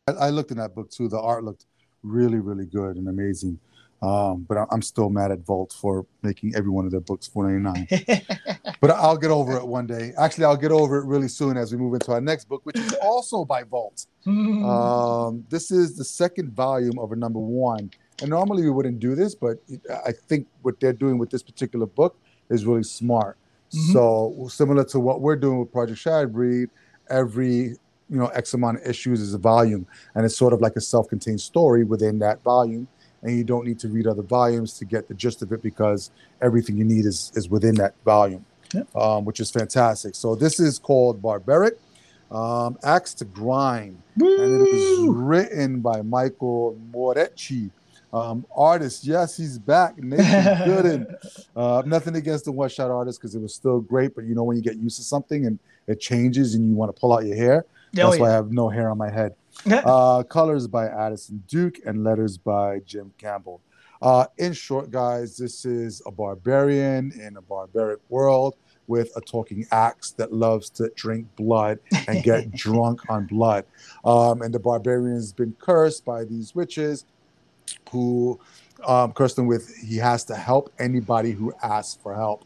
[0.09, 1.09] I, I looked in that book too.
[1.09, 1.65] The art looked
[2.03, 3.59] really, really good and amazing.
[4.01, 8.77] Um, but I'm still mad at Vault for making every one of their books 4.99.
[8.81, 10.13] but I'll get over it one day.
[10.17, 12.79] Actually, I'll get over it really soon as we move into our next book, which
[12.79, 14.07] is also by Vault.
[14.27, 17.91] um, this is the second volume of a number one.
[18.21, 19.59] And normally we wouldn't do this, but
[20.07, 22.17] I think what they're doing with this particular book
[22.51, 23.37] is really smart.
[23.73, 23.93] Mm-hmm.
[23.93, 26.71] So similar to what we're doing with Project Shadow Breed,
[27.11, 27.77] every
[28.11, 30.81] you know X amount of issues is a volume, and it's sort of like a
[30.81, 32.89] self-contained story within that volume
[33.23, 36.11] and you don't need to read other volumes to get the gist of it because
[36.41, 38.45] everything you need is is within that volume,
[38.95, 40.15] um, which is fantastic.
[40.15, 41.79] So this is called Barbaric,
[42.31, 44.43] um, Axe to Grind, Woo!
[44.43, 47.71] and it is written by Michael Moreci.
[48.11, 49.99] Um, artist, yes, he's back.
[49.99, 51.47] Nathan Gooden.
[51.55, 54.45] Uh, nothing against the one shot artist because it was still great, but you know
[54.45, 57.27] when you get used to something and it changes and you want to pull out
[57.27, 58.23] your hair, oh, that's yeah.
[58.23, 59.35] why I have no hair on my head.
[59.67, 63.61] Uh, colors by Addison Duke and letters by Jim Campbell.
[64.01, 68.55] Uh, in short, guys, this is a barbarian in a barbaric world
[68.87, 73.65] with a talking axe that loves to drink blood and get drunk on blood.
[74.05, 77.05] Um, and the barbarian has been cursed by these witches
[77.91, 78.41] who
[78.87, 82.45] um, cursed him with he has to help anybody who asks for help.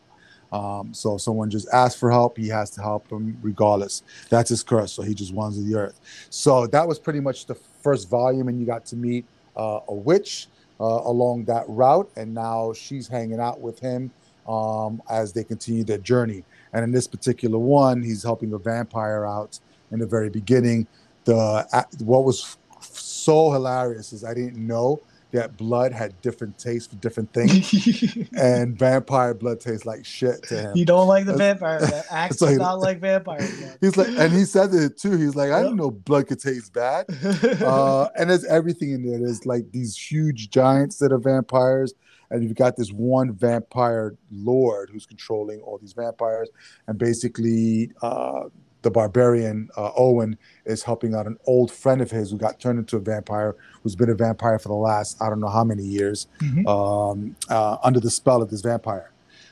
[0.53, 4.03] Um, so if someone just asks for help, he has to help them regardless.
[4.29, 4.93] That's his curse.
[4.93, 5.99] So he just runs the earth.
[6.31, 9.25] So that was pretty much the first volume, and you got to meet
[9.57, 10.49] uh, a witch
[10.81, 14.11] uh, along that route, and now she's hanging out with him
[14.47, 16.45] um, as they continue their journey.
[16.73, 19.59] And in this particular one, he's helping a vampire out
[19.91, 20.87] in the very beginning.
[21.25, 25.01] The what was so hilarious is I didn't know
[25.33, 30.61] that blood had different tastes for different things, and vampire blood tastes like shit to
[30.61, 30.77] him.
[30.77, 32.05] You don't like the vampire blood.
[32.11, 33.79] Axe does not like vampire blood.
[33.81, 35.16] He's like, and he said it too.
[35.16, 37.07] He's like, I didn't know blood could taste bad.
[37.62, 39.18] Uh, and there's everything in there.
[39.18, 41.95] There's like these huge giants that are vampires,
[42.31, 46.51] and you've got this one vampire lord who's controlling all these vampires,
[46.87, 47.90] and basically.
[48.03, 48.45] Uh,
[48.83, 52.79] the barbarian uh, Owen is helping out an old friend of his who got turned
[52.79, 55.85] into a vampire, who's been a vampire for the last I don't know how many
[55.85, 56.66] years, mm-hmm.
[56.66, 59.11] um, uh, under the spell of this vampire.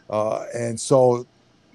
[0.09, 1.27] Uh, and so,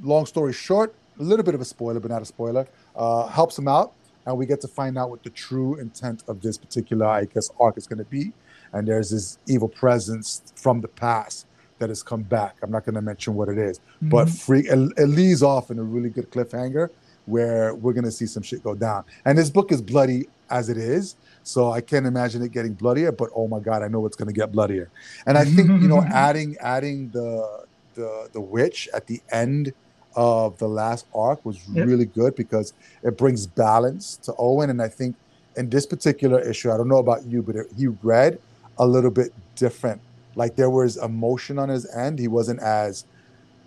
[0.01, 3.57] long story short, a little bit of a spoiler, but not a spoiler, uh, helps
[3.57, 3.93] him out,
[4.25, 7.49] and we get to find out what the true intent of this particular, I guess,
[7.59, 8.33] arc is going to be.
[8.73, 11.47] And there's this evil presence from the past
[11.79, 12.57] that has come back.
[12.61, 14.09] I'm not going to mention what it is, mm-hmm.
[14.09, 16.89] but free, it, it leads off in a really good cliffhanger
[17.25, 19.03] where we're going to see some shit go down.
[19.25, 21.15] And this book is bloody as it is.
[21.43, 24.27] So I can't imagine it getting bloodier, but oh my god, I know it's going
[24.27, 24.89] to get bloodier.
[25.25, 29.73] And I think you know, adding adding the the the witch at the end
[30.15, 31.85] of the last arc was yep.
[31.85, 34.69] really good because it brings balance to Owen.
[34.69, 35.15] And I think
[35.57, 38.39] in this particular issue, I don't know about you, but it, he read
[38.77, 40.01] a little bit different.
[40.35, 42.19] Like there was emotion on his end.
[42.19, 43.05] He wasn't as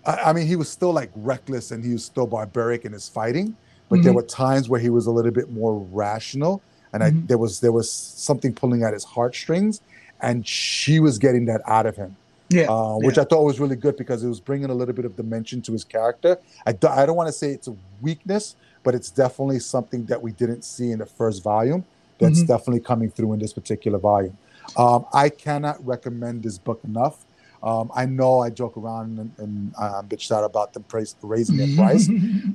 [0.05, 3.09] I, I mean, he was still like reckless and he was still barbaric in his
[3.09, 3.55] fighting,
[3.89, 4.03] but mm-hmm.
[4.03, 6.61] there were times where he was a little bit more rational,
[6.93, 7.19] and mm-hmm.
[7.19, 9.81] I there was there was something pulling at his heartstrings,
[10.21, 12.15] and she was getting that out of him.
[12.49, 13.23] Yeah, uh, which yeah.
[13.23, 15.71] I thought was really good because it was bringing a little bit of dimension to
[15.71, 16.39] his character.
[16.65, 20.19] I, do, I don't want to say it's a weakness, but it's definitely something that
[20.21, 21.85] we didn't see in the first volume.
[22.17, 22.47] That's mm-hmm.
[22.47, 24.35] definitely coming through in this particular volume.
[24.77, 27.23] Um, I cannot recommend this book enough.
[27.61, 31.57] Um, I know I joke around and, and uh, bitch out about them price, raising
[31.57, 32.09] their price,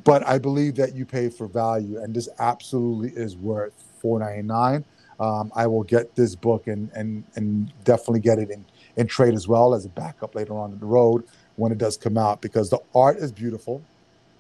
[0.04, 4.42] but I believe that you pay for value, and this absolutely is worth four ninety
[4.42, 4.84] nine.
[5.20, 8.64] Um, I will get this book and and and definitely get it in
[8.96, 11.24] in trade as well as a backup later on in the road
[11.56, 13.82] when it does come out because the art is beautiful,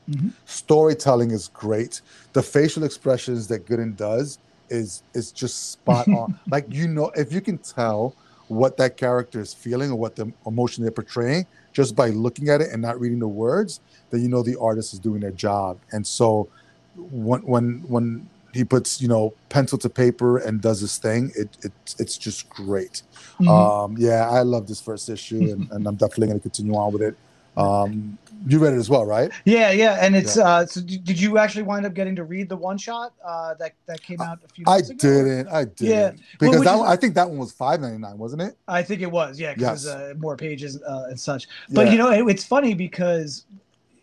[0.08, 0.28] mm-hmm.
[0.46, 2.00] storytelling is great,
[2.32, 4.38] the facial expressions that Gooden does
[4.70, 6.38] is is just spot on.
[6.50, 8.14] like you know, if you can tell
[8.48, 12.60] what that character is feeling or what the emotion they're portraying just by looking at
[12.60, 13.80] it and not reading the words
[14.14, 15.78] then you know the artist is doing their job.
[15.92, 16.48] And so
[16.96, 21.48] when when when he puts you know pencil to paper and does his thing it,
[21.62, 23.02] it it's just great.
[23.40, 23.48] Mm-hmm.
[23.48, 26.92] um yeah i love this first issue and, and i'm definitely going to continue on
[26.92, 27.16] with it.
[27.56, 29.32] Um, you read it as well, right?
[29.44, 29.98] Yeah, yeah.
[30.00, 30.44] And it's yeah.
[30.44, 33.74] uh, so did you actually wind up getting to read the one shot uh, that
[33.86, 34.64] that came out a few?
[34.66, 34.94] I ago?
[34.94, 35.48] didn't.
[35.48, 35.88] I didn't.
[35.88, 38.56] Yeah, because well, that one, I think that one was five ninety nine, wasn't it?
[38.68, 39.40] I think it was.
[39.40, 39.94] Yeah, because yes.
[39.94, 41.48] uh, more pages uh, and such.
[41.70, 41.92] But yeah.
[41.92, 43.46] you know, it, it's funny because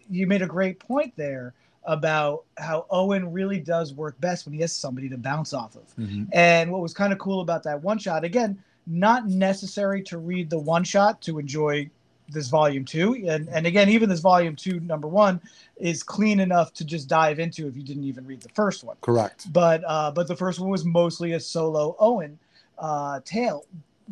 [0.10, 1.54] you made a great point there
[1.86, 5.96] about how Owen really does work best when he has somebody to bounce off of.
[5.98, 6.26] Mm-hmm.
[6.34, 10.50] And what was kind of cool about that one shot, again, not necessary to read
[10.50, 11.90] the one shot to enjoy
[12.32, 13.24] this volume two.
[13.28, 15.42] And and again even this volume two number one
[15.78, 18.98] is clean enough to just dive into if you didn't even read the first one.
[19.02, 19.52] Correct.
[19.52, 22.38] But uh but the first one was mostly a solo owen
[22.78, 23.66] uh tale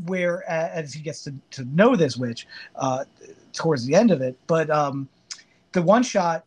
[0.05, 3.05] where as he gets to, to know this witch uh
[3.53, 4.37] towards the end of it.
[4.47, 5.07] But um
[5.71, 6.45] the one shot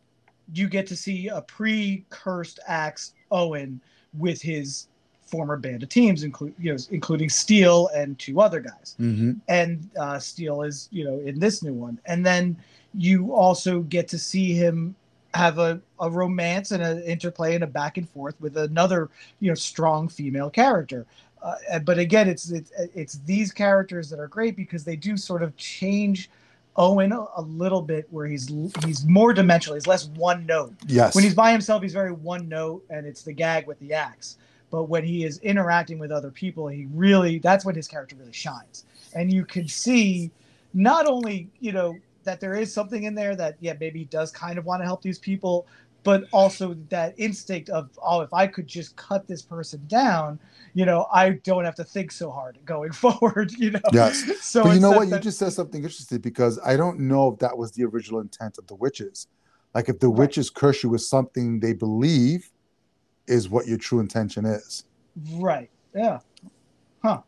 [0.54, 3.80] you get to see a pre-cursed axe owen
[4.18, 4.88] with his
[5.32, 8.94] former band of teams, include you know, including Steel and two other guys.
[9.00, 9.32] Mm-hmm.
[9.48, 12.56] And uh, Steel is you know in this new one, and then
[12.94, 14.94] you also get to see him
[15.32, 19.08] have a, a romance and an interplay and a back and forth with another
[19.40, 21.06] you know strong female character.
[21.42, 25.42] Uh, but again, it's, it's it's these characters that are great because they do sort
[25.42, 26.30] of change
[26.76, 28.52] Owen a, a little bit, where he's
[28.84, 29.76] he's more dimensional.
[29.76, 30.74] He's less one note.
[30.86, 31.14] Yes.
[31.14, 34.36] When he's by himself, he's very one note, and it's the gag with the axe
[34.72, 38.32] but when he is interacting with other people he really that's when his character really
[38.32, 38.86] shines.
[39.14, 40.32] And you can see
[40.74, 44.32] not only you know that there is something in there that yeah maybe he does
[44.32, 45.66] kind of want to help these people
[46.02, 50.38] but also that instinct of oh if i could just cut this person down
[50.72, 53.80] you know i don't have to think so hard going forward you know?
[53.92, 54.24] Yes.
[54.42, 55.10] So but you know what?
[55.10, 58.20] That, you just said something interesting because i don't know if that was the original
[58.20, 59.28] intent of the witches.
[59.74, 60.18] Like if the right.
[60.18, 62.50] witches curse you with something they believe
[63.26, 64.84] is what your true intention is.
[65.34, 65.70] Right.
[65.94, 66.20] Yeah.
[67.02, 67.22] Huh.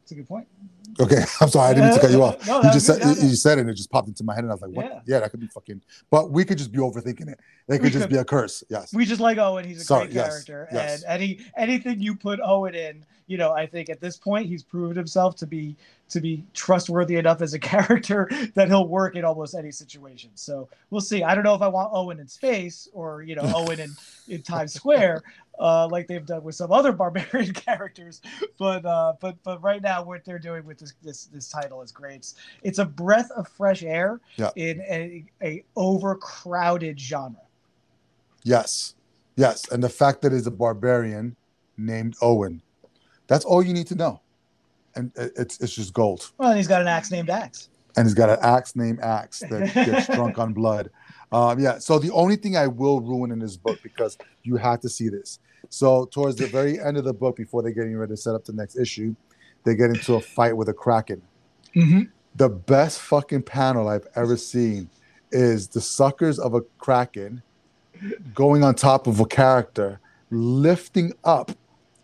[0.00, 0.48] That's a good point.
[1.00, 2.46] Okay, I'm sorry, I didn't mean to cut you uh, off.
[2.46, 4.50] No, you just said you said it, and it just popped into my head, and
[4.50, 4.86] I was like, "What?
[4.86, 7.40] Yeah, yeah that could be fucking." But we could just be overthinking it.
[7.68, 8.62] It could just be a curse.
[8.68, 8.92] Yes.
[8.92, 9.64] We just like Owen.
[9.64, 11.02] He's a sorry, great yes, character, yes.
[11.02, 14.62] and any anything you put Owen in, you know, I think at this point he's
[14.62, 15.74] proven himself to be
[16.10, 20.30] to be trustworthy enough as a character that he'll work in almost any situation.
[20.34, 21.22] So we'll see.
[21.22, 23.90] I don't know if I want Owen in space or you know Owen in
[24.28, 25.22] in Times Square,
[25.62, 28.20] uh, like they've done with some other barbarian characters.
[28.58, 31.92] But uh, but but right now, what they're doing with this this, this title is
[31.92, 32.16] great.
[32.16, 34.50] It's, it's a breath of fresh air yeah.
[34.56, 37.40] in a, a overcrowded genre.
[38.42, 38.96] Yes,
[39.36, 41.36] yes, and the fact that it's a barbarian
[41.78, 42.60] named Owen,
[43.28, 44.20] that's all you need to know,
[44.96, 46.32] and it's it's just gold.
[46.38, 47.68] Well, and he's got an axe named Axe.
[47.94, 50.90] And he's got an axe named Axe that gets drunk on blood.
[51.32, 51.78] Um, yeah.
[51.78, 55.08] So the only thing I will ruin in this book because you have to see
[55.08, 55.38] this.
[55.68, 58.44] So towards the very end of the book, before they're getting ready to set up
[58.44, 59.14] the next issue,
[59.64, 61.22] they get into a fight with a kraken.
[61.74, 62.02] Mm-hmm.
[62.36, 64.88] The best fucking panel I've ever seen
[65.30, 67.42] is the suckers of a kraken
[68.34, 70.00] going on top of a character,
[70.30, 71.52] lifting up,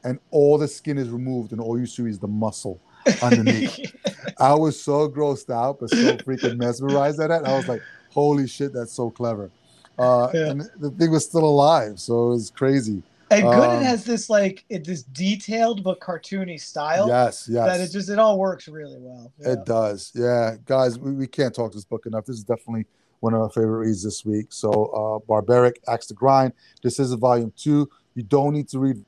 [0.04, 2.80] and all the skin is removed, and all you see is the muscle
[3.22, 3.78] underneath.
[4.38, 7.44] I was so grossed out, but so freaking mesmerized at it.
[7.44, 9.50] I was like, holy shit, that's so clever.
[9.98, 10.50] Uh, yeah.
[10.50, 13.02] And the thing was still alive, so it was crazy.
[13.30, 17.08] And Gooden um, has this like it, this detailed but cartoony style.
[17.08, 17.66] Yes, yes.
[17.66, 19.32] That it just it all works really well.
[19.38, 19.52] Yeah.
[19.52, 20.12] It does.
[20.14, 22.24] Yeah, guys, we, we can't talk this book enough.
[22.24, 22.86] This is definitely
[23.20, 24.46] one of our favorite reads this week.
[24.50, 26.52] So, uh, Barbaric, Axe to Grind.
[26.82, 27.88] This is a volume two.
[28.14, 29.04] You don't need to read,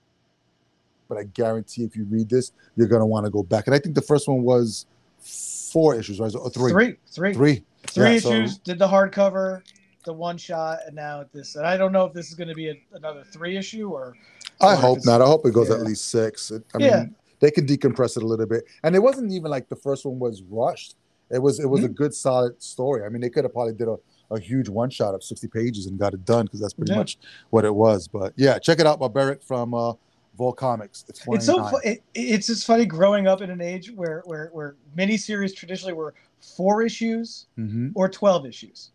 [1.09, 3.67] but I guarantee if you read this, you're gonna want to go back.
[3.67, 4.87] And I think the first one was
[5.19, 6.35] four issues, right?
[6.35, 6.73] Or three.
[6.73, 6.97] Three.
[7.11, 7.35] Three.
[7.35, 7.65] Three.
[7.87, 8.55] Three yeah, issues.
[8.55, 9.63] So, did the hardcover
[10.05, 11.57] the one shot, and now this.
[11.57, 14.17] And I don't know if this is going to be a, another three issue or.
[14.61, 15.23] I hope not.
[15.23, 15.77] I hope it goes yeah.
[15.77, 16.53] at least six.
[16.53, 17.05] I mean, yeah.
[17.39, 20.19] they can decompress it a little bit, and it wasn't even like the first one
[20.19, 20.97] was rushed.
[21.31, 21.93] It was it was mm-hmm.
[21.93, 23.05] a good solid story.
[23.05, 23.97] I mean, they could have probably did a,
[24.31, 26.99] a huge one shot of sixty pages and got it done because that's pretty yeah.
[26.99, 27.19] much
[27.51, 28.09] what it was.
[28.09, 29.95] But yeah, check it out, Barbaric from uh,
[30.37, 31.05] Vault Comics.
[31.09, 34.51] It's, it's so fu- it, it's just funny growing up in an age where where
[34.53, 37.91] where miniseries traditionally were four issues mm-hmm.
[37.95, 38.91] or twelve issues.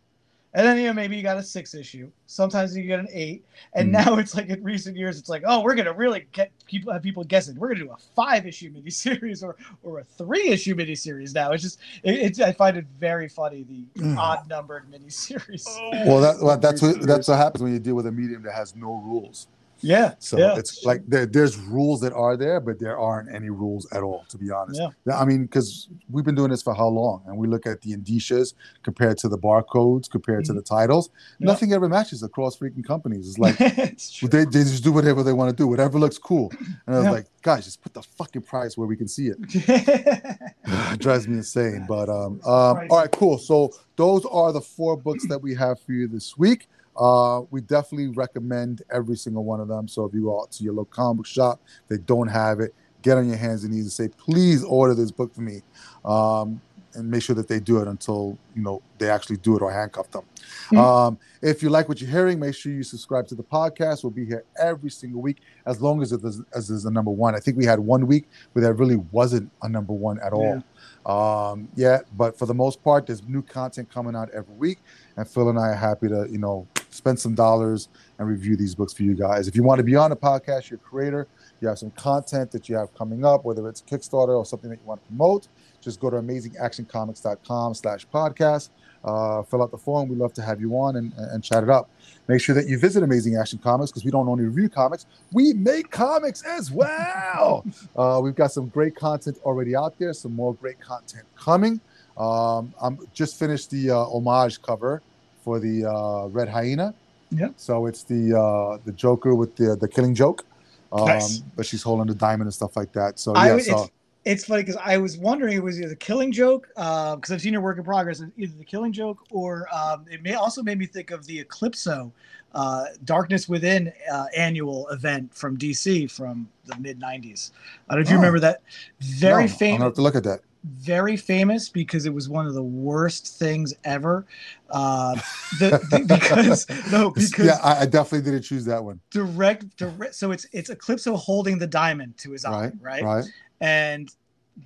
[0.56, 2.10] And then you know maybe you got a six issue.
[2.28, 5.44] Sometimes you get an eight, and mm now it's like in recent years it's like
[5.46, 7.56] oh we're gonna really get people have people guessing.
[7.56, 11.52] We're gonna do a five issue miniseries or or a three issue miniseries now.
[11.52, 14.18] It's just it, it's I find it very funny the mm.
[14.18, 15.66] odd numbered miniseries.
[16.06, 18.54] Well, that well, that's what that's what happens when you deal with a medium that
[18.54, 19.48] has no rules.
[19.86, 20.16] Yeah.
[20.20, 20.58] So yeah.
[20.58, 24.26] it's like there, there's rules that are there, but there aren't any rules at all,
[24.30, 24.82] to be honest.
[24.82, 25.18] Yeah.
[25.18, 27.24] I mean, because we've been doing this for how long?
[27.28, 30.54] And we look at the indicias compared to the barcodes, compared mm-hmm.
[30.54, 31.10] to the titles.
[31.40, 31.48] Yeah.
[31.48, 33.30] Nothing ever matches across freaking companies.
[33.30, 36.52] It's like it's they, they just do whatever they want to do, whatever looks cool.
[36.88, 37.12] And I was yeah.
[37.12, 39.38] like, guys, just put the fucking price where we can see it.
[40.66, 41.86] it drives me insane.
[41.88, 43.38] But um, um, all right, cool.
[43.38, 46.68] So those are the four books that we have for you this week.
[46.98, 49.88] Uh, we definitely recommend every single one of them.
[49.88, 52.74] So if you go out to your local comic book shop, they don't have it,
[53.02, 55.62] get on your hands and knees and say, please order this book for me.
[56.04, 56.62] Um,
[56.96, 59.72] and make sure that they do it until you know they actually do it or
[59.72, 60.24] handcuff them.
[60.68, 60.78] Mm-hmm.
[60.78, 64.04] Um, if you like what you're hearing, make sure you subscribe to the podcast.
[64.04, 67.12] We'll be here every single week as long as it is, as is a number
[67.12, 67.36] one.
[67.36, 70.64] I think we had one week where that really wasn't a number one at all.
[71.06, 71.52] Yeah.
[71.52, 74.80] Um, yeah, but for the most part, there's new content coming out every week,
[75.18, 78.76] and Phil and I are happy to you know spend some dollars and review these
[78.76, 79.48] books for you guys.
[79.48, 81.28] If you want to be on the podcast, you're a creator,
[81.62, 84.80] you have some content that you have coming up, whether it's Kickstarter or something that
[84.80, 85.48] you want to promote,
[85.82, 88.70] just go to amazingactioncomics.com slash podcast.
[89.04, 90.10] Uh, fill out the form.
[90.10, 91.92] We'd love to have you on and, and chat it up.
[92.28, 95.54] Make sure that you visit Amazing Action Comics because we don't only review comics, we
[95.54, 97.64] make comics as well.
[97.96, 101.80] uh, we've got some great content already out there, some more great content coming.
[102.18, 105.04] Um, I'm just finished the uh, homage cover
[105.46, 106.94] for the uh, Red Hyena.
[107.30, 107.50] Yeah.
[107.56, 110.44] So it's the uh, the Joker with the the Killing Joke,
[110.92, 111.38] um, nice.
[111.56, 113.20] but she's holding the diamond and stuff like that.
[113.20, 113.40] So yeah.
[113.40, 113.92] I, so, it's,
[114.26, 117.42] it's funny because I was wondering it was either the Killing Joke because uh, I've
[117.42, 120.80] seen your work in progress, either the Killing Joke or um, it may also made
[120.80, 122.12] me think of the Eclipso.
[122.54, 127.52] Uh, Darkness Within uh, annual event from DC from the mid 90s.
[127.90, 128.20] I don't know if you oh.
[128.20, 128.62] remember that.
[129.02, 129.62] Very no, famous.
[129.62, 132.64] I'm gonna have to look at that very famous because it was one of the
[132.64, 134.26] worst things ever.
[134.70, 135.16] Uh,
[135.60, 139.00] the, the, because no, because yeah, I, I, definitely didn't choose that one.
[139.12, 140.16] Direct, direct.
[140.16, 143.04] So it's it's Eclipso holding the diamond to his eye, right?
[143.04, 143.26] Right.
[143.62, 144.10] And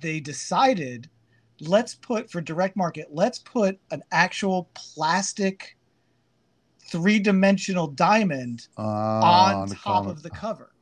[0.00, 1.08] they decided,
[1.60, 5.76] let's put for direct market, let's put an actual plastic
[6.78, 10.72] three dimensional diamond uh, on, on top of the cover.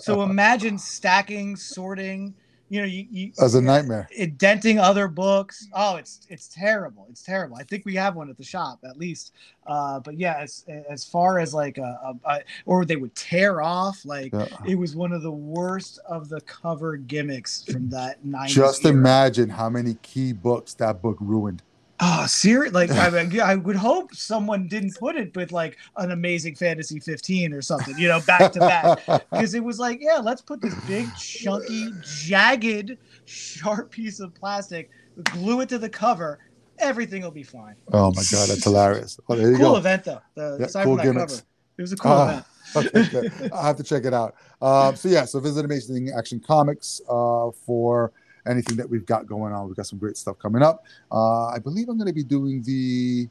[0.00, 2.34] so imagine stacking, sorting
[2.68, 4.08] you know, you, you as a nightmare.
[4.16, 5.68] Indenting other books.
[5.72, 7.06] Oh, it's it's terrible.
[7.10, 7.56] It's terrible.
[7.56, 9.32] I think we have one at the shop at least.
[9.66, 13.62] Uh, but yeah, as as far as like a, a, a or they would tear
[13.62, 14.04] off.
[14.04, 14.48] Like yeah.
[14.66, 18.94] it was one of the worst of the cover gimmicks from that 90s Just era.
[18.94, 21.62] imagine how many key books that book ruined.
[22.00, 22.72] Oh, serious!
[22.72, 26.98] Like I, mean, I would hope someone didn't put it with like an Amazing Fantasy
[26.98, 30.60] 15 or something, you know, back to back, because it was like, yeah, let's put
[30.60, 34.90] this big, chunky, jagged, sharp piece of plastic,
[35.24, 36.40] glue it to the cover,
[36.78, 37.76] everything will be fine.
[37.92, 39.18] Oh my god, that's hilarious!
[39.28, 39.76] Oh, cool go.
[39.76, 40.20] event though.
[40.34, 41.36] The, yeah, cool gimmicks.
[41.36, 41.46] cover,
[41.78, 42.42] it was a cool uh,
[42.74, 43.14] event.
[43.14, 44.34] okay, I'll have to check it out.
[44.60, 48.12] Uh, so yeah, so visit Amazing Action Comics uh, for
[48.46, 49.66] anything that we've got going on.
[49.66, 50.84] We've got some great stuff coming up.
[51.10, 53.28] Uh, I believe I'm going to be doing the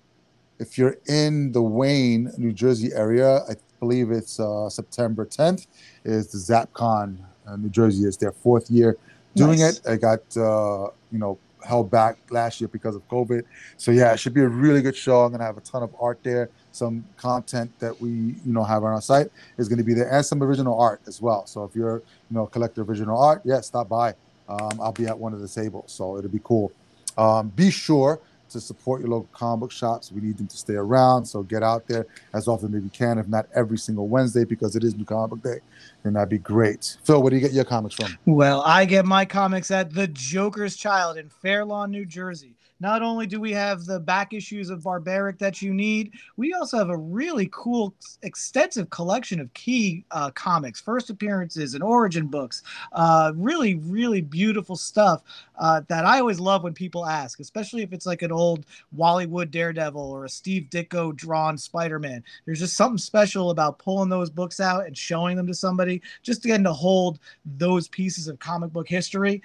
[0.59, 5.68] if you're in the Wayne, New Jersey area, I believe it's uh, September 10th,
[6.05, 8.05] is the ZapCon uh, New Jersey.
[8.05, 8.97] It's their fourth year
[9.36, 9.80] doing nice.
[9.80, 9.88] it.
[9.88, 13.43] I got, uh, you know, held back last year because of COVID.
[13.78, 15.22] So yeah, it should be a really good show.
[15.22, 18.84] I'm gonna have a ton of art there, some content that we you know have
[18.84, 21.45] on our site is going to be there, and some original art as well.
[21.45, 24.14] So if you're you know collector original art, yeah, stop by.
[24.49, 26.71] Um, I'll be at one of the tables, so it'll be cool.
[27.17, 28.19] Um, be sure
[28.49, 30.11] to support your local comic book shops.
[30.11, 33.17] We need them to stay around, so get out there as often as you can,
[33.17, 35.59] if not every single Wednesday, because it is New Comic Book Day,
[36.03, 36.97] and that'd be great.
[37.03, 38.17] Phil, where do you get your comics from?
[38.25, 42.53] Well, I get my comics at The Joker's Child in Fair Lawn, New Jersey.
[42.80, 46.78] Not only do we have the back issues of Barbaric that you need, we also
[46.78, 47.93] have a really cool,
[48.24, 52.63] extensive collection of key uh, comics, first appearances, and origin books.
[52.91, 55.24] Uh, really, really beautiful stuff
[55.59, 59.26] uh, that I always love when people ask, especially if it's like an old Wally
[59.26, 62.24] Wood Daredevil or a Steve Ditko drawn Spider Man.
[62.45, 66.43] There's just something special about pulling those books out and showing them to somebody, just
[66.43, 67.19] getting to hold
[67.57, 69.41] those pieces of comic book history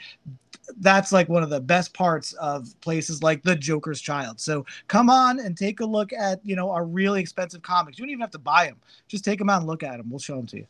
[0.79, 4.41] that's like one of the best parts of places like the Joker's Child.
[4.41, 7.99] So come on and take a look at you know our really expensive comics.
[7.99, 8.77] You don't even have to buy them;
[9.09, 10.11] just take them out and look at them.
[10.11, 10.67] We'll show them to you.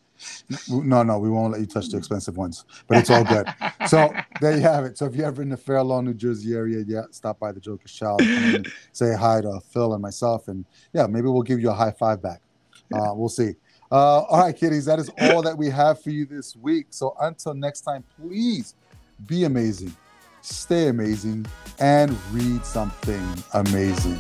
[0.69, 3.47] No, no, we won't let you touch the expensive ones, but it's all good.
[3.87, 4.99] so there you have it.
[4.99, 7.61] So if you're ever in the Fair Lawn, New Jersey area, yeah, stop by the
[7.61, 11.71] Joker's Child, and say hi to Phil and myself, and yeah, maybe we'll give you
[11.71, 12.41] a high five back.
[12.93, 13.55] Uh, we'll see.
[13.91, 16.87] Uh, all right, kiddies, that is all that we have for you this week.
[16.91, 18.75] So until next time, please
[19.27, 19.95] be amazing,
[20.43, 21.47] stay amazing,
[21.79, 23.23] and read something
[23.55, 24.19] amazing.